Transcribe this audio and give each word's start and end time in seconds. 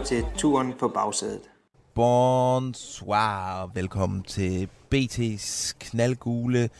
lytter 0.00 0.22
til 0.22 0.38
Turen 0.38 0.72
på 0.80 0.88
bagsædet. 0.88 1.40
Bonsoir, 1.94 3.70
velkommen 3.74 4.22
til 4.22 4.68
BT's 4.94 5.72
knaldgule 5.80 6.70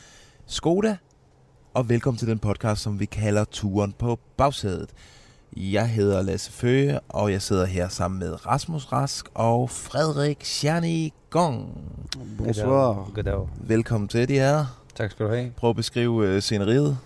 Skoda, 0.47 0.97
og 1.75 1.89
velkommen 1.89 2.19
til 2.19 2.29
den 2.29 2.39
podcast, 2.39 2.83
som 2.83 3.01
vi 3.01 3.05
kalder 3.05 3.45
Turen 3.45 3.93
på 3.93 4.19
bagsædet. 4.37 4.91
Jeg 5.57 5.89
hedder 5.89 6.23
Lasse 6.23 6.53
Føge, 6.53 7.01
og 7.09 7.33
jeg 7.33 7.43
sidder 7.43 7.67
her 7.67 7.89
sammen 7.89 8.19
med 8.19 8.47
Rasmus 8.47 8.93
Rask 8.93 9.29
og 9.35 9.71
Frederik 9.71 10.45
Sjani 10.45 11.13
Gong. 11.31 11.79
Bonsoir. 12.39 13.11
Goddag. 13.15 13.49
Velkommen 13.57 14.09
til 14.09 14.29
de 14.29 14.35
her. 14.35 14.65
Tak 14.95 15.11
skal 15.11 15.27
du 15.27 15.31
have. 15.31 15.53
Prøv 15.57 15.71
at 15.71 15.77
beskrive 15.77 16.35
uh, 16.35 16.41
sceneriet. 16.41 16.99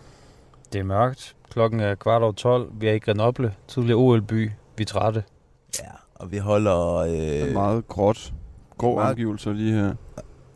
Det 0.73 0.79
er 0.79 0.85
mørkt. 0.85 1.37
Klokken 1.51 1.81
er 1.81 1.95
kvart 1.95 2.23
over 2.23 2.33
12. 2.33 2.71
Vi 2.73 2.89
er 2.89 2.93
i 2.93 2.99
Grenoble, 2.99 3.55
tidligere 3.69 3.99
OL-by. 3.99 4.51
Vi 4.77 4.83
er 4.83 4.87
trætte. 4.87 5.25
Ja, 5.83 6.04
og 6.15 6.33
vi 6.33 6.39
holder, 6.39 6.99
Det 6.99 7.41
er 7.41 7.47
øh, 7.47 7.53
meget 7.53 7.89
gråt. 7.89 8.33
Grå 8.79 8.95
meget- 8.95 9.11
omgivelser 9.11 9.53
lige 9.53 9.73
her. 9.73 9.95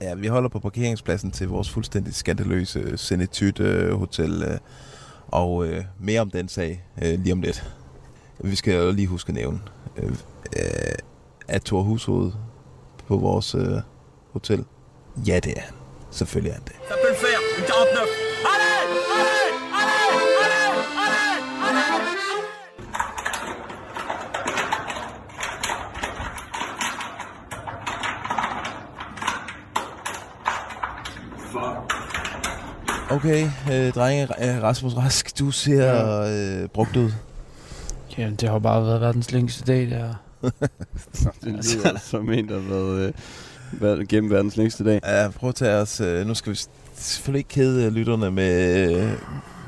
ja, 0.00 0.14
vi 0.14 0.26
holder 0.26 0.48
på 0.48 0.58
parkeringspladsen 0.58 1.30
til 1.30 1.48
vores 1.48 1.70
fuldstændig 1.70 2.14
skandaløse 2.14 2.96
Senetyt 2.96 3.60
øh, 3.60 3.92
Hotel. 3.98 4.42
Øh, 4.42 4.58
og 5.28 5.66
øh, 5.66 5.84
mere 6.00 6.20
om 6.20 6.30
den 6.30 6.48
sag 6.48 6.84
øh, 7.02 7.18
lige 7.20 7.32
om 7.32 7.40
lidt. 7.40 7.74
Vi 8.40 8.54
skal 8.56 8.74
jo 8.74 8.90
lige 8.92 9.06
huske 9.06 9.28
at 9.30 9.34
nævne, 9.34 9.58
øh, 9.96 10.10
øh, 10.56 10.94
at 11.48 11.62
Thor 11.62 11.82
Hushoved 11.82 12.32
på 13.06 13.16
vores 13.16 13.54
øh, 13.54 13.72
hotel, 14.32 14.64
ja 15.26 15.40
det 15.44 15.52
er 15.56 15.60
han. 15.60 15.74
Selvfølgelig 16.10 16.50
er 16.50 16.54
han 16.54 16.62
det. 16.64 16.72
Okay, 33.10 33.50
øh, 33.72 33.92
drenge, 33.92 34.22
øh, 34.22 34.62
Rasmus 34.62 34.94
Rask, 34.94 35.38
du 35.38 35.50
ser 35.50 36.20
øh, 36.62 36.68
brugt 36.68 36.96
ud. 36.96 37.10
Jamen, 38.18 38.36
det 38.36 38.48
har 38.48 38.58
bare 38.58 38.86
været 38.86 39.00
verdens 39.00 39.32
længste 39.32 39.64
dag, 39.64 39.90
der. 39.90 40.14
Det 41.44 41.52
lyder 41.52 41.98
som 41.98 42.32
en, 42.32 42.48
der 42.48 42.60
har 42.60 42.68
været, 42.68 43.06
øh, 43.06 43.12
været 43.72 44.08
gennem 44.08 44.30
verdens 44.30 44.56
længste 44.56 44.84
dag. 44.84 45.00
Ja, 45.04 45.28
prøv 45.28 45.48
at 45.48 45.54
tage 45.54 45.76
os. 45.76 46.00
Øh, 46.00 46.26
nu 46.26 46.34
skal 46.34 46.52
vi 46.52 46.58
selvfølgelig 46.94 47.38
ikke 47.38 47.48
kede 47.48 47.84
øh, 47.84 47.92
lytterne 47.92 48.30
med, 48.30 48.90
øh, 48.90 49.12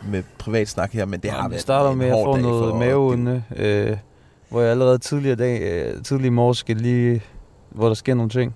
med 0.08 0.22
privat 0.38 0.68
snak 0.68 0.92
her, 0.92 1.04
men 1.04 1.20
det 1.20 1.30
har 1.30 1.48
vi 1.48 1.52
været 1.52 1.62
starter 1.62 1.90
en 1.90 1.98
med 1.98 2.06
at 2.06 2.12
få 2.12 2.36
noget 2.36 2.76
maveonde, 2.76 3.42
øh, 3.56 3.96
hvor 4.48 4.60
jeg 4.60 4.70
allerede 4.70 4.98
tidligere 4.98 5.36
dag, 5.36 5.60
øh, 5.62 6.02
tidlig 6.02 6.26
i 6.26 6.30
morges 6.30 6.58
skal 6.58 6.76
lige, 6.76 7.22
hvor 7.70 7.86
der 7.86 7.94
sker 7.94 8.14
nogle 8.14 8.30
ting. 8.30 8.54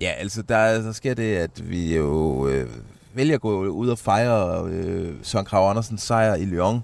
Ja, 0.00 0.10
altså 0.18 0.42
der, 0.42 0.82
der 0.82 0.92
sker 0.92 1.14
det, 1.14 1.36
at 1.36 1.70
vi 1.70 1.96
jo 1.96 2.48
øh, 2.48 2.66
vælger 3.16 3.34
at 3.34 3.40
gå 3.40 3.66
ud 3.66 3.88
og 3.88 3.98
fejre 3.98 4.68
øh, 4.70 5.14
Søren 5.22 5.44
Krav 5.44 5.70
Andersens 5.70 6.02
sejr 6.02 6.34
i 6.34 6.44
Lyon. 6.44 6.82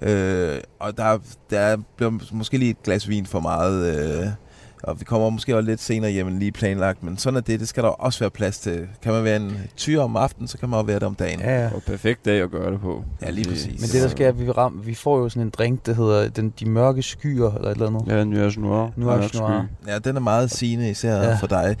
Øh, 0.00 0.58
og 0.78 0.96
der, 0.96 1.18
der 1.50 1.76
blev 1.96 2.20
måske 2.32 2.58
lige 2.58 2.70
et 2.70 2.82
glas 2.82 3.08
vin 3.08 3.26
for 3.26 3.40
meget. 3.40 3.96
Øh, 3.96 4.26
og 4.82 5.00
vi 5.00 5.04
kommer 5.04 5.30
måske 5.30 5.56
også 5.56 5.70
lidt 5.70 5.80
senere 5.80 6.10
hjem 6.10 6.28
end 6.28 6.38
lige 6.38 6.52
planlagt, 6.52 7.02
men 7.02 7.18
sådan 7.18 7.36
er 7.36 7.40
det. 7.40 7.60
Det 7.60 7.68
skal 7.68 7.82
der 7.82 7.88
også 7.88 8.20
være 8.20 8.30
plads 8.30 8.58
til. 8.58 8.86
Kan 9.02 9.12
man 9.12 9.24
være 9.24 9.36
en 9.36 9.58
tyr 9.76 10.00
om 10.00 10.16
aftenen, 10.16 10.48
så 10.48 10.58
kan 10.58 10.68
man 10.68 10.78
også 10.78 10.86
være 10.86 10.98
det 10.98 11.02
om 11.06 11.14
dagen. 11.14 11.40
Ja, 11.40 11.62
ja. 11.62 11.70
Og 11.74 11.82
perfekt 11.82 12.24
dag 12.24 12.42
at 12.42 12.50
gøre 12.50 12.72
det 12.72 12.80
på. 12.80 13.04
Ja, 13.22 13.30
lige 13.30 13.48
præcis. 13.48 13.80
Men 13.80 13.90
det 13.92 14.02
der 14.02 14.08
sker, 14.08 14.24
er, 14.24 14.28
at 14.28 14.40
vi, 14.40 14.50
ram, 14.50 14.82
vi 14.84 14.94
får 14.94 15.18
jo 15.18 15.28
sådan 15.28 15.42
en 15.42 15.50
drink, 15.50 15.86
der 15.86 15.94
hedder 15.94 16.28
den, 16.28 16.52
De 16.60 16.68
Mørke 16.68 17.02
Skyer, 17.02 17.54
eller 17.54 17.70
et 17.70 17.74
eller 17.74 17.86
andet. 17.86 18.02
Ja, 18.06 18.24
Nuage 18.24 18.60
Noir. 18.60 18.90
Nuage 18.96 19.38
Noir. 19.38 19.66
Ja, 19.86 19.98
den 19.98 20.16
er 20.16 20.20
meget 20.20 20.50
sigende, 20.50 20.90
især. 20.90 21.22
Ja. 21.22 21.36
for 21.36 21.46
dig. 21.46 21.76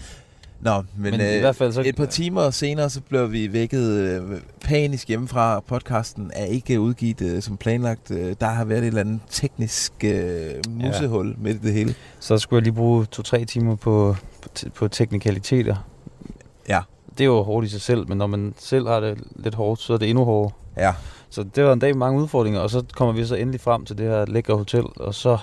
Nå, 0.64 0.76
men, 0.76 0.84
Men 0.96 1.10
men 1.10 1.20
i 1.20 1.34
øh, 1.34 1.40
hvert 1.40 1.56
fald 1.56 1.72
så- 1.72 1.82
et 1.86 1.96
par 1.96 2.06
timer 2.06 2.50
senere, 2.50 2.90
så 2.90 3.00
blev 3.00 3.32
vi 3.32 3.52
vækket 3.52 3.90
øh, 3.90 4.40
panisk 4.60 5.08
hjemmefra. 5.08 5.60
Podcasten 5.60 6.30
er 6.34 6.44
ikke 6.44 6.80
udgivet 6.80 7.20
øh, 7.22 7.42
som 7.42 7.56
planlagt. 7.56 8.10
Øh, 8.10 8.36
der 8.40 8.46
har 8.46 8.64
været 8.64 8.80
et 8.80 8.86
eller 8.86 9.00
andet 9.00 9.20
teknisk 9.30 9.92
øh, 10.04 10.50
musehul 10.70 11.28
ja. 11.28 11.34
midt 11.38 11.56
i 11.56 11.66
det 11.66 11.72
hele. 11.72 11.94
Så 12.20 12.38
skulle 12.38 12.58
jeg 12.58 12.62
lige 12.62 12.74
bruge 12.74 13.04
to-tre 13.04 13.44
timer 13.44 13.76
på, 13.76 14.16
på, 14.42 14.48
på 14.74 14.88
teknikaliteter. 14.88 15.76
Ja. 16.68 16.80
Det 17.18 17.20
er 17.20 17.24
jo 17.28 17.42
hårdt 17.42 17.66
i 17.66 17.70
sig 17.70 17.80
selv, 17.80 18.08
men 18.08 18.18
når 18.18 18.26
man 18.26 18.54
selv 18.58 18.88
har 18.88 19.00
det 19.00 19.18
lidt 19.36 19.54
hårdt, 19.54 19.80
så 19.80 19.92
er 19.92 19.96
det 19.98 20.10
endnu 20.10 20.24
hårdere. 20.24 20.52
Ja, 20.76 20.92
Så 21.30 21.42
det 21.42 21.64
var 21.64 21.72
en 21.72 21.78
dag 21.78 21.90
med 21.90 21.98
mange 21.98 22.20
udfordringer, 22.22 22.60
og 22.60 22.70
så 22.70 22.82
kommer 22.92 23.14
vi 23.14 23.24
så 23.24 23.34
endelig 23.34 23.60
frem 23.60 23.84
til 23.84 23.98
det 23.98 24.06
her 24.08 24.26
lækre 24.26 24.54
hotel, 24.56 24.84
og 24.96 25.14
så... 25.14 25.38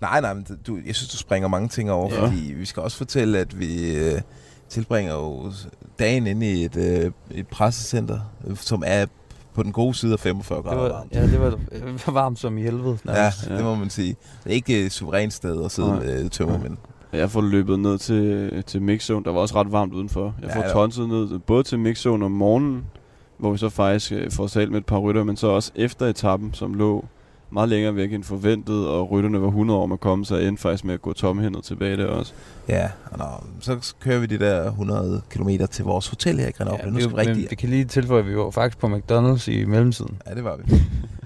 nej, 0.00 0.20
nej, 0.20 0.34
men 0.34 0.46
du, 0.66 0.78
jeg 0.86 0.94
synes, 0.94 1.10
du 1.10 1.16
springer 1.16 1.48
mange 1.48 1.68
ting 1.68 1.90
over, 1.90 2.14
ja. 2.14 2.20
Ja. 2.20 2.26
fordi 2.26 2.54
vi 2.56 2.64
skal 2.64 2.82
også 2.82 2.96
fortælle, 2.96 3.38
at 3.38 3.58
vi 3.60 3.94
øh, 3.96 4.20
tilbringer 4.68 5.14
jo 5.14 5.52
dagen 5.98 6.26
inde 6.26 6.52
i 6.52 6.64
et, 6.64 6.76
øh, 6.76 7.10
et 7.30 7.48
pressecenter, 7.48 8.18
øh, 8.46 8.56
som 8.56 8.82
er 8.86 9.06
på 9.54 9.62
den 9.62 9.72
gode 9.72 9.94
side 9.94 10.12
af 10.12 10.20
45 10.20 10.58
Det 10.58 10.64
grader 10.64 10.80
var, 10.82 10.88
varmt. 10.88 11.12
ja, 11.14 11.22
det 11.26 11.40
var, 11.40 11.50
det 11.50 12.02
var 12.06 12.12
varmt 12.12 12.38
som 12.38 12.58
i 12.58 12.62
helvede. 12.62 12.98
Ja, 13.06 13.12
nærmest. 13.12 13.48
det 13.48 13.64
må 13.64 13.74
man 13.74 13.90
sige. 13.90 14.16
Det 14.44 14.50
er 14.50 14.54
ikke 14.54 14.84
et 14.86 14.92
suverænt 14.92 15.32
sted 15.32 15.64
at 15.64 15.70
sidde 15.70 15.88
Nej. 15.88 16.04
med 16.04 16.28
tømmermænd. 16.28 16.76
Jeg 17.12 17.30
får 17.30 17.40
løbet 17.40 17.78
ned 17.80 17.98
til, 17.98 18.62
til 18.66 18.82
mixzone. 18.82 19.24
Der 19.24 19.32
var 19.32 19.40
også 19.40 19.54
ret 19.60 19.72
varmt 19.72 19.94
udenfor. 19.94 20.34
Jeg 20.42 20.48
Ja, 20.50 20.56
får 20.56 20.62
ja. 20.62 20.68
tonset 20.72 21.08
ned 21.08 21.38
både 21.38 21.62
til 21.62 21.78
mixzone 21.78 22.24
om 22.24 22.30
morgenen, 22.30 22.84
hvor 23.38 23.52
vi 23.52 23.58
så 23.58 23.68
faktisk 23.68 24.12
øh, 24.12 24.30
får 24.30 24.46
salt 24.46 24.70
med 24.70 24.78
et 24.78 24.86
par 24.86 24.98
rytter, 24.98 25.24
men 25.24 25.36
så 25.36 25.46
også 25.46 25.72
efter 25.74 26.06
etappen, 26.06 26.54
som 26.54 26.74
lå 26.74 27.04
meget 27.50 27.68
længere 27.68 27.96
væk 27.96 28.12
end 28.12 28.24
forventet, 28.24 28.88
og 28.88 29.10
rytterne 29.10 29.40
var 29.40 29.46
100 29.48 29.78
år 29.78 29.82
om 29.82 29.92
at 29.92 30.00
komme, 30.00 30.24
så 30.26 30.36
endte 30.36 30.60
faktisk 30.62 30.84
med 30.84 30.94
at 30.94 31.02
gå 31.02 31.12
tomhændet 31.12 31.64
tilbage 31.64 31.96
der 31.96 32.06
også. 32.06 32.32
Ja, 32.68 32.88
og 33.10 33.18
nå, 33.18 33.24
så 33.60 33.94
kører 34.00 34.18
vi 34.18 34.26
de 34.26 34.38
der 34.38 34.66
100 34.66 35.22
km 35.30 35.48
til 35.70 35.84
vores 35.84 36.08
hotel 36.08 36.38
her 36.38 36.48
i 36.48 36.50
Grenoble. 36.50 36.80
Ja, 36.84 36.90
nu 36.90 36.96
vi, 36.96 37.00
skal 37.02 37.10
vi 37.10 37.16
men 37.16 37.26
rigtig... 37.28 37.50
vi 37.50 37.54
kan 37.56 37.68
lige 37.68 37.84
tilføje, 37.84 38.20
at 38.20 38.26
vi 38.28 38.36
var 38.36 38.50
faktisk 38.50 38.78
på 38.78 38.86
McDonald's 38.86 39.50
i 39.50 39.64
mellemtiden. 39.64 40.22
Ja, 40.28 40.34
det 40.34 40.44
var 40.44 40.56
vi. 40.64 40.74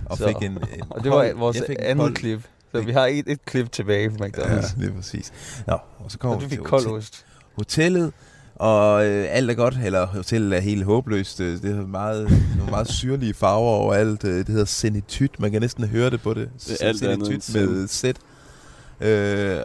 Og 0.07 0.17
Så- 0.17 0.27
fik 0.27 0.37
en, 0.37 0.53
en 0.53 0.59
Og 0.91 1.05
det 1.05 1.11
var 1.11 1.33
vores 1.37 1.61
andet 1.79 1.97
kold- 2.05 2.15
klip. 2.15 2.43
Så 2.75 2.81
vi 2.81 2.93
har 2.93 3.07
et, 3.07 3.25
et 3.27 3.45
klip 3.45 3.73
tilbage 3.73 4.11
på 4.11 4.17
Ja, 4.21 4.27
McDonald's. 4.27 4.81
lige 4.81 4.93
præcis. 4.93 5.33
Nå, 5.67 5.73
og 5.99 6.11
så 6.11 6.19
kommer 6.19 6.35
og 6.37 6.41
vi 6.43 6.45
du 6.47 6.51
til 6.51 6.59
kold 6.59 6.83
hotel, 6.85 6.99
ost. 6.99 7.25
hotellet, 7.57 8.13
og 8.61 9.07
øh, 9.07 9.27
alt 9.31 9.51
er 9.51 9.55
godt, 9.55 9.79
eller 9.85 10.07
hotellet 10.07 10.57
er 10.57 10.61
helt 10.61 10.85
håbløst. 10.85 11.41
Øh, 11.41 11.63
Det 11.63 11.71
er 11.77 11.87
meget, 11.87 12.31
nogle 12.57 12.71
meget 12.71 12.89
syrlige 12.89 13.35
farver 13.35 13.71
over 13.71 13.95
alt. 13.95 14.25
Øh, 14.25 14.39
Det 14.39 14.49
hedder 14.49 14.65
Senetyt, 14.65 15.31
man 15.41 15.51
kan 15.53 15.61
næsten 15.61 15.85
høre 15.85 16.11
det 16.11 16.21
på 16.23 16.35
det. 16.35 16.49
Det 16.69 16.77
er 16.83 16.87
alt 16.87 16.99
Senetyt 16.99 17.55
med 17.55 17.89
Z. 17.89 18.05
Øh, 18.05 18.15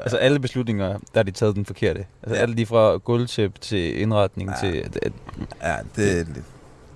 Altså 0.01 0.17
alle 0.17 0.39
beslutninger, 0.39 0.87
der 0.87 0.97
har 1.15 1.23
de 1.23 1.31
taget 1.31 1.55
den 1.55 1.65
forkerte. 1.65 2.05
Altså 2.23 2.35
Ja. 2.35 2.41
alt 2.41 2.55
lige 2.55 2.65
fra 2.65 2.97
gulvtæp 2.97 3.61
til 3.61 4.01
indretning 4.01 4.49
Ja. 4.63 4.67
ja. 4.67 4.71
til... 4.73 4.83
At, 5.01 5.11
ja, 5.63 5.75
det, 5.95 6.27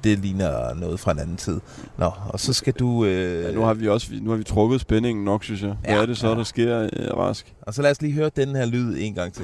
det 0.04 0.20
ligner 0.20 0.74
noget 0.76 1.00
fra 1.00 1.12
en 1.12 1.20
anden 1.20 1.38
tid. 1.38 1.60
Nå, 1.98 2.12
og 2.30 2.40
så 2.40 2.54
skal 2.54 2.74
du... 2.74 3.06
Øh, 3.06 3.44
Ja, 3.44 3.52
nu 3.52 3.62
har 3.62 3.74
vi 3.74 3.88
også 3.90 4.08
nu 4.22 4.30
har 4.30 4.38
vi 4.38 4.44
trukket 4.44 4.82
spændingen 4.82 5.26
nok, 5.26 5.44
synes 5.44 5.62
jeg. 5.62 5.76
Hvad 5.84 5.94
Ja. 5.96 6.02
er 6.02 6.06
det 6.06 6.18
så, 6.18 6.28
Ja. 6.30 6.36
der 6.36 6.44
sker, 6.44 6.82
øh, 6.94 7.18
Rask? 7.18 7.54
Og 7.62 7.74
så 7.74 7.82
lad 7.82 7.92
os 7.92 8.02
lige 8.02 8.14
høre 8.14 8.30
den 8.36 8.56
her 8.56 8.66
lyd 8.66 8.96
en 9.00 9.14
gang 9.14 9.34
til. 9.34 9.44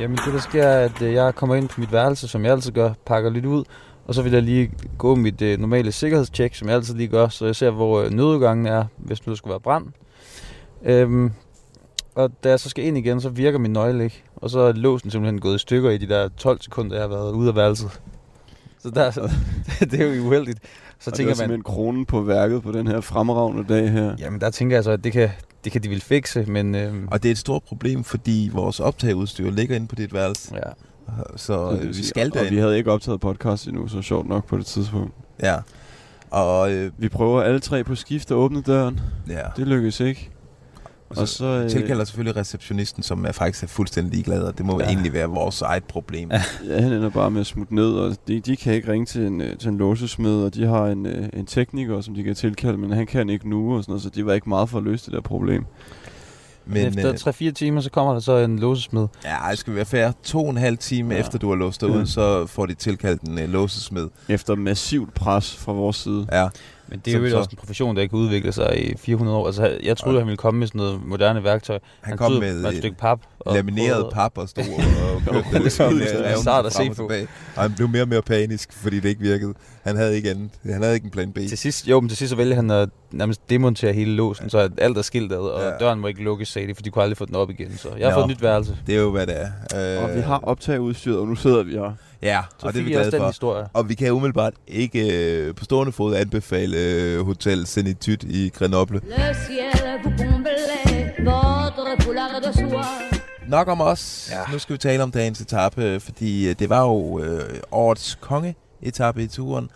Jamen 0.00 0.16
det 0.16 0.34
der 0.34 0.40
sker, 0.40 0.64
er, 0.64 0.84
at 0.84 1.02
øh, 1.02 1.12
jeg 1.12 1.34
kommer 1.34 1.54
ind 1.54 1.68
på 1.68 1.80
mit 1.80 1.92
værelse, 1.92 2.28
som 2.28 2.44
jeg 2.44 2.52
altid 2.52 2.72
gør, 2.72 2.92
pakker 3.06 3.30
lidt 3.30 3.46
ud, 3.46 3.64
og 4.06 4.14
så 4.14 4.22
vil 4.22 4.32
jeg 4.32 4.42
lige 4.42 4.70
gå 4.98 5.14
mit 5.14 5.42
øh, 5.42 5.58
normale 5.58 5.92
sikkerhedstjek, 5.92 6.54
som 6.54 6.68
jeg 6.68 6.76
altid 6.76 6.94
lige 6.94 7.08
gør, 7.08 7.28
så 7.28 7.46
jeg 7.46 7.56
ser, 7.56 7.70
hvor 7.70 8.00
øh, 8.00 8.10
nødudgangen 8.10 8.66
er, 8.66 8.84
hvis 8.96 9.26
nu 9.26 9.30
der 9.30 9.36
skulle 9.36 9.50
være 9.50 9.60
brand. 9.60 9.86
Øhm, 10.84 11.32
og 12.14 12.30
da 12.44 12.48
jeg 12.48 12.60
så 12.60 12.68
skal 12.68 12.84
ind 12.84 12.98
igen, 12.98 13.20
så 13.20 13.28
virker 13.28 13.58
min 13.58 13.72
nøgle 13.72 14.04
ikke, 14.04 14.24
og 14.36 14.50
så 14.50 14.60
er 14.60 14.72
låsen 14.72 15.10
simpelthen 15.10 15.40
gået 15.40 15.54
i 15.54 15.58
stykker 15.58 15.90
i 15.90 15.98
de 15.98 16.08
der 16.08 16.28
12 16.28 16.60
sekunder, 16.60 16.96
jeg 16.96 17.02
har 17.02 17.08
været 17.08 17.32
ude 17.32 17.48
af 17.48 17.56
værelset. 17.56 18.00
Så 18.78 18.90
der, 18.90 19.10
det 19.90 20.00
er 20.00 20.14
jo 20.14 20.22
uheldigt. 20.22 20.58
Så 21.00 21.10
og 21.10 21.12
det 21.12 21.16
tænker 21.16 21.30
er 21.32 21.34
man, 21.34 21.36
simpelthen 21.36 21.62
kronen 21.62 22.06
på 22.06 22.20
værket 22.20 22.62
på 22.62 22.72
den 22.72 22.86
her 22.86 23.00
fremragende 23.00 23.64
dag 23.68 23.90
her. 23.90 24.14
jamen 24.18 24.40
der 24.40 24.50
tænker 24.50 24.76
jeg 24.76 24.84
så, 24.84 24.90
at 24.90 25.04
det 25.04 25.12
kan, 25.12 25.30
det 25.64 25.72
kan 25.72 25.82
de 25.82 25.88
vil 25.88 26.00
fikse, 26.00 26.44
men 26.48 26.74
øhm, 26.74 27.08
Og 27.10 27.22
det 27.22 27.28
er 27.28 27.32
et 27.32 27.38
stort 27.38 27.62
problem, 27.62 28.04
fordi 28.04 28.50
vores 28.52 28.80
optageudstyr 28.80 29.50
ligger 29.50 29.76
inde 29.76 29.86
på 29.86 29.94
dit 29.94 30.14
værelse. 30.14 30.54
ja. 30.54 30.70
Så 31.36 31.70
Det 31.70 31.80
øh, 31.80 31.88
vi 31.88 32.04
skal 32.04 32.32
Og 32.38 32.46
vi 32.50 32.56
havde 32.56 32.78
ikke 32.78 32.92
optaget 32.92 33.20
podcast 33.20 33.66
endnu, 33.66 33.88
så 33.88 34.02
sjovt 34.02 34.28
nok 34.28 34.46
på 34.46 34.56
det 34.58 34.66
tidspunkt. 34.66 35.12
Ja. 35.42 35.56
Og 36.30 36.72
øh, 36.72 36.92
Vi 36.98 37.08
prøver 37.08 37.42
alle 37.42 37.60
tre 37.60 37.84
på 37.84 37.94
skift 37.94 38.30
at 38.30 38.34
åbne 38.34 38.62
døren. 38.62 39.00
ja. 39.28 39.42
Det 39.56 39.66
lykkedes 39.66 40.00
ikke. 40.00 40.30
Og 41.10 41.16
så, 41.16 41.22
Og 41.22 41.28
så, 41.28 41.44
øh, 41.44 41.70
tilkalder 41.70 42.04
selvfølgelig 42.04 42.36
receptionisten, 42.36 43.02
som 43.02 43.24
er 43.24 43.32
faktisk 43.32 43.62
er 43.64 43.66
fuldstændig 43.68 44.12
ligeglad, 44.14 44.42
og 44.42 44.58
det 44.58 44.66
må 44.66 44.78
Ja. 44.80 44.84
ja. 44.84 44.90
egentlig 44.90 45.12
være 45.12 45.26
vores 45.28 45.62
eget 45.62 45.84
problem. 45.84 46.30
Ja. 46.32 46.42
Ja, 46.68 46.80
han 46.80 46.92
ender 46.92 47.10
bare 47.10 47.30
med 47.30 47.40
at 47.40 47.46
smutte 47.46 47.74
ned, 47.74 47.90
og 47.92 48.16
de, 48.28 48.40
de 48.40 48.56
kan 48.56 48.74
ikke 48.74 48.92
ringe 48.92 49.06
til 49.06 49.26
en, 49.26 49.40
øh, 49.40 49.56
til 49.58 49.68
en 49.68 49.78
låsesmed, 49.78 50.42
og 50.44 50.54
de 50.54 50.66
har 50.66 50.86
en, 50.86 51.06
øh, 51.06 51.28
en 51.32 51.46
tekniker, 51.46 52.00
som 52.00 52.14
de 52.14 52.22
kan 52.22 52.34
tilkalde, 52.34 52.78
men 52.78 52.92
han 52.92 53.06
kan 53.06 53.30
ikke 53.30 53.48
nu, 53.50 53.76
og 53.76 53.82
sådan 53.84 53.92
noget, 53.92 54.02
så 54.02 54.10
de 54.10 54.26
var 54.26 54.32
ikke 54.32 54.48
meget 54.48 54.68
for 54.68 54.78
at 54.78 54.84
løse 54.84 55.06
det 55.06 55.12
der 55.14 55.20
problem. 55.20 55.64
Men, 56.66 56.76
øh, 56.76 56.88
Efter 56.88 57.12
3-4 57.12 57.50
timer, 57.52 57.80
så 57.80 57.90
kommer 57.90 58.12
der 58.12 58.20
så 58.20 58.36
en 58.36 58.58
låsesmed. 58.58 59.06
ja, 59.24 59.36
det 59.50 59.58
skal 59.58 59.74
være 59.74 59.84
fair. 59.84 60.10
To 60.22 60.44
og 60.44 60.50
en 60.50 60.56
halv 60.56 60.78
time 60.78 61.08
Ja. 61.10 61.14
ja. 61.14 61.20
efter 61.26 61.38
du 61.38 61.48
har 61.48 61.56
låst 61.56 61.80
dig 61.80 61.88
Ja. 61.88 61.96
ud, 61.96 62.06
så 62.06 62.46
får 62.46 62.66
de 62.66 62.74
tilkaldt 62.74 63.22
en 63.22 63.38
øh, 63.38 63.48
låsesmed. 63.48 64.08
Efter 64.28 64.54
massivt 64.54 65.14
pres 65.14 65.56
fra 65.56 65.72
vores 65.72 65.96
side. 65.96 66.26
Ja. 66.32 66.48
Men 66.90 66.98
det 67.04 67.10
er 67.10 67.16
Som 67.16 67.24
jo 67.24 67.30
så- 67.30 67.36
også 67.36 67.48
en 67.52 67.56
profession, 67.56 67.96
der 67.96 68.02
ikke 68.02 68.12
kan 68.12 68.18
udvikle 68.18 68.52
sig 68.52 68.90
i 68.90 68.96
400 68.96 69.38
år. 69.38 69.46
Altså, 69.46 69.78
jeg 69.82 69.96
troede, 69.96 70.16
Ja. 70.16 70.20
han 70.20 70.26
ville 70.26 70.36
komme 70.36 70.58
med 70.58 70.66
sådan 70.66 70.78
noget 70.78 71.00
moderne 71.06 71.44
værktøj. 71.44 71.78
Han, 72.00 72.16
kom 72.16 72.32
stod 72.32 72.40
med 72.40 72.64
et 72.64 72.68
øh, 72.72 72.78
stykke 72.78 72.96
pap. 72.98 73.20
og 73.40 73.54
lamineret 73.54 73.90
prøvede- 73.96 74.10
pap 74.14 74.38
og 74.38 74.48
stod 74.48 74.64
og, 75.28 75.36
og 75.36 75.44
kørte 75.50 75.64
det 75.64 75.72
sart 75.72 75.92
revne 75.92 76.66
at 76.66 76.72
se 76.72 76.82
og 76.90 76.96
på. 76.96 77.10
Og 77.56 77.62
han 77.62 77.72
blev 77.74 77.88
mere 77.88 78.02
og 78.02 78.08
mere 78.08 78.22
panisk, 78.22 78.72
fordi 78.72 78.96
det 79.00 79.08
ikke 79.08 79.20
virkede. 79.20 79.54
Han 79.82 79.96
havde 79.96 80.16
ikke 80.16 80.30
andet. 80.30 80.50
Han 80.64 80.82
havde 80.82 80.94
ikke 80.94 81.04
en 81.04 81.10
plan 81.10 81.32
B. 81.32 81.36
Til 81.36 81.58
sidst, 81.58 81.88
jo, 81.88 82.00
men 82.00 82.08
til 82.08 82.18
sidst 82.18 82.30
så 82.30 82.36
vælger 82.36 82.54
han 82.54 82.70
at 82.70 82.88
nærmest 83.10 83.50
demontere 83.50 83.92
hele 83.92 84.12
låsen, 84.12 84.50
så 84.50 84.58
at 84.58 84.70
alt 84.78 84.98
er 84.98 85.02
skilt 85.02 85.32
ad, 85.32 85.38
og 85.38 85.62
Ja. 85.62 85.70
døren 85.86 86.00
må 86.00 86.06
ikke 86.06 86.22
lukkes, 86.22 86.48
sagde 86.48 86.68
de, 86.68 86.74
for 86.74 86.82
de 86.82 86.90
kunne 86.90 87.02
aldrig 87.02 87.16
få 87.16 87.24
den 87.26 87.34
op 87.34 87.50
igen. 87.50 87.76
Så 87.78 87.88
jeg 87.98 88.06
har 88.08 88.14
Nå. 88.16 88.22
fået 88.22 88.24
et 88.32 88.36
nyt 88.36 88.42
værelse. 88.42 88.76
Det 88.86 88.94
er 88.94 89.00
jo, 89.00 89.10
hvad 89.10 89.26
det 89.26 89.34
er. 89.40 89.96
Øh, 89.98 90.04
Og 90.10 90.16
vi 90.16 90.20
har 90.20 90.38
optageudstyret, 90.42 91.18
og 91.18 91.26
nu 91.28 91.34
sidder 91.34 91.62
vi 91.62 91.72
her. 91.72 91.92
Ja, 92.22 92.40
Så 92.58 92.66
og 92.66 92.72
det 92.72 92.80
er 92.80 92.84
vi 92.84 92.90
glade 92.90 93.10
den 93.10 93.20
for. 93.20 93.26
historie. 93.26 93.68
Og 93.72 93.88
vi 93.88 93.94
kan 93.94 94.12
umiddelbart 94.12 94.54
ikke 94.66 95.16
øh, 95.46 95.54
på 95.54 95.64
stående 95.64 95.92
fod 95.92 96.14
anbefale 96.16 96.76
øh, 96.78 97.26
Hotel 97.26 97.66
Zenitude 97.66 98.26
i 98.28 98.48
Grenoble. 98.48 99.00
Le 99.04 99.34
ciel 99.46 100.00
vous 100.04 100.18
comblait, 100.18 101.14
votre 101.18 102.02
foulard 102.02 102.42
de 102.42 102.52
soie. 102.54 102.84
Nok 103.48 103.68
om 103.68 103.80
os. 103.80 104.28
Ja. 104.32 104.52
Nu 104.52 104.58
skal 104.58 104.72
vi 104.72 104.78
tale 104.78 105.02
om 105.02 105.10
dagens 105.10 105.40
etape, 105.40 106.00
fordi 106.00 106.48
øh, 106.48 106.54
det 106.58 106.68
var 106.68 106.82
jo 106.86 107.20
øh, 107.20 107.40
årets 107.70 108.18
konge-etape 108.20 109.22
i 109.22 109.26
turen. 109.26 109.70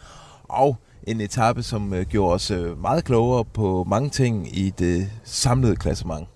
Og 0.48 0.76
en 1.06 1.20
etape, 1.20 1.62
som 1.62 1.94
øh, 1.94 2.06
gjorde 2.06 2.34
os 2.34 2.50
øh, 2.50 2.80
meget 2.82 3.04
klogere 3.04 3.44
på 3.44 3.84
mange 3.88 4.10
ting 4.10 4.58
i 4.58 4.70
det 4.70 5.10
samlede 5.24 5.76
klassement. 5.76 6.28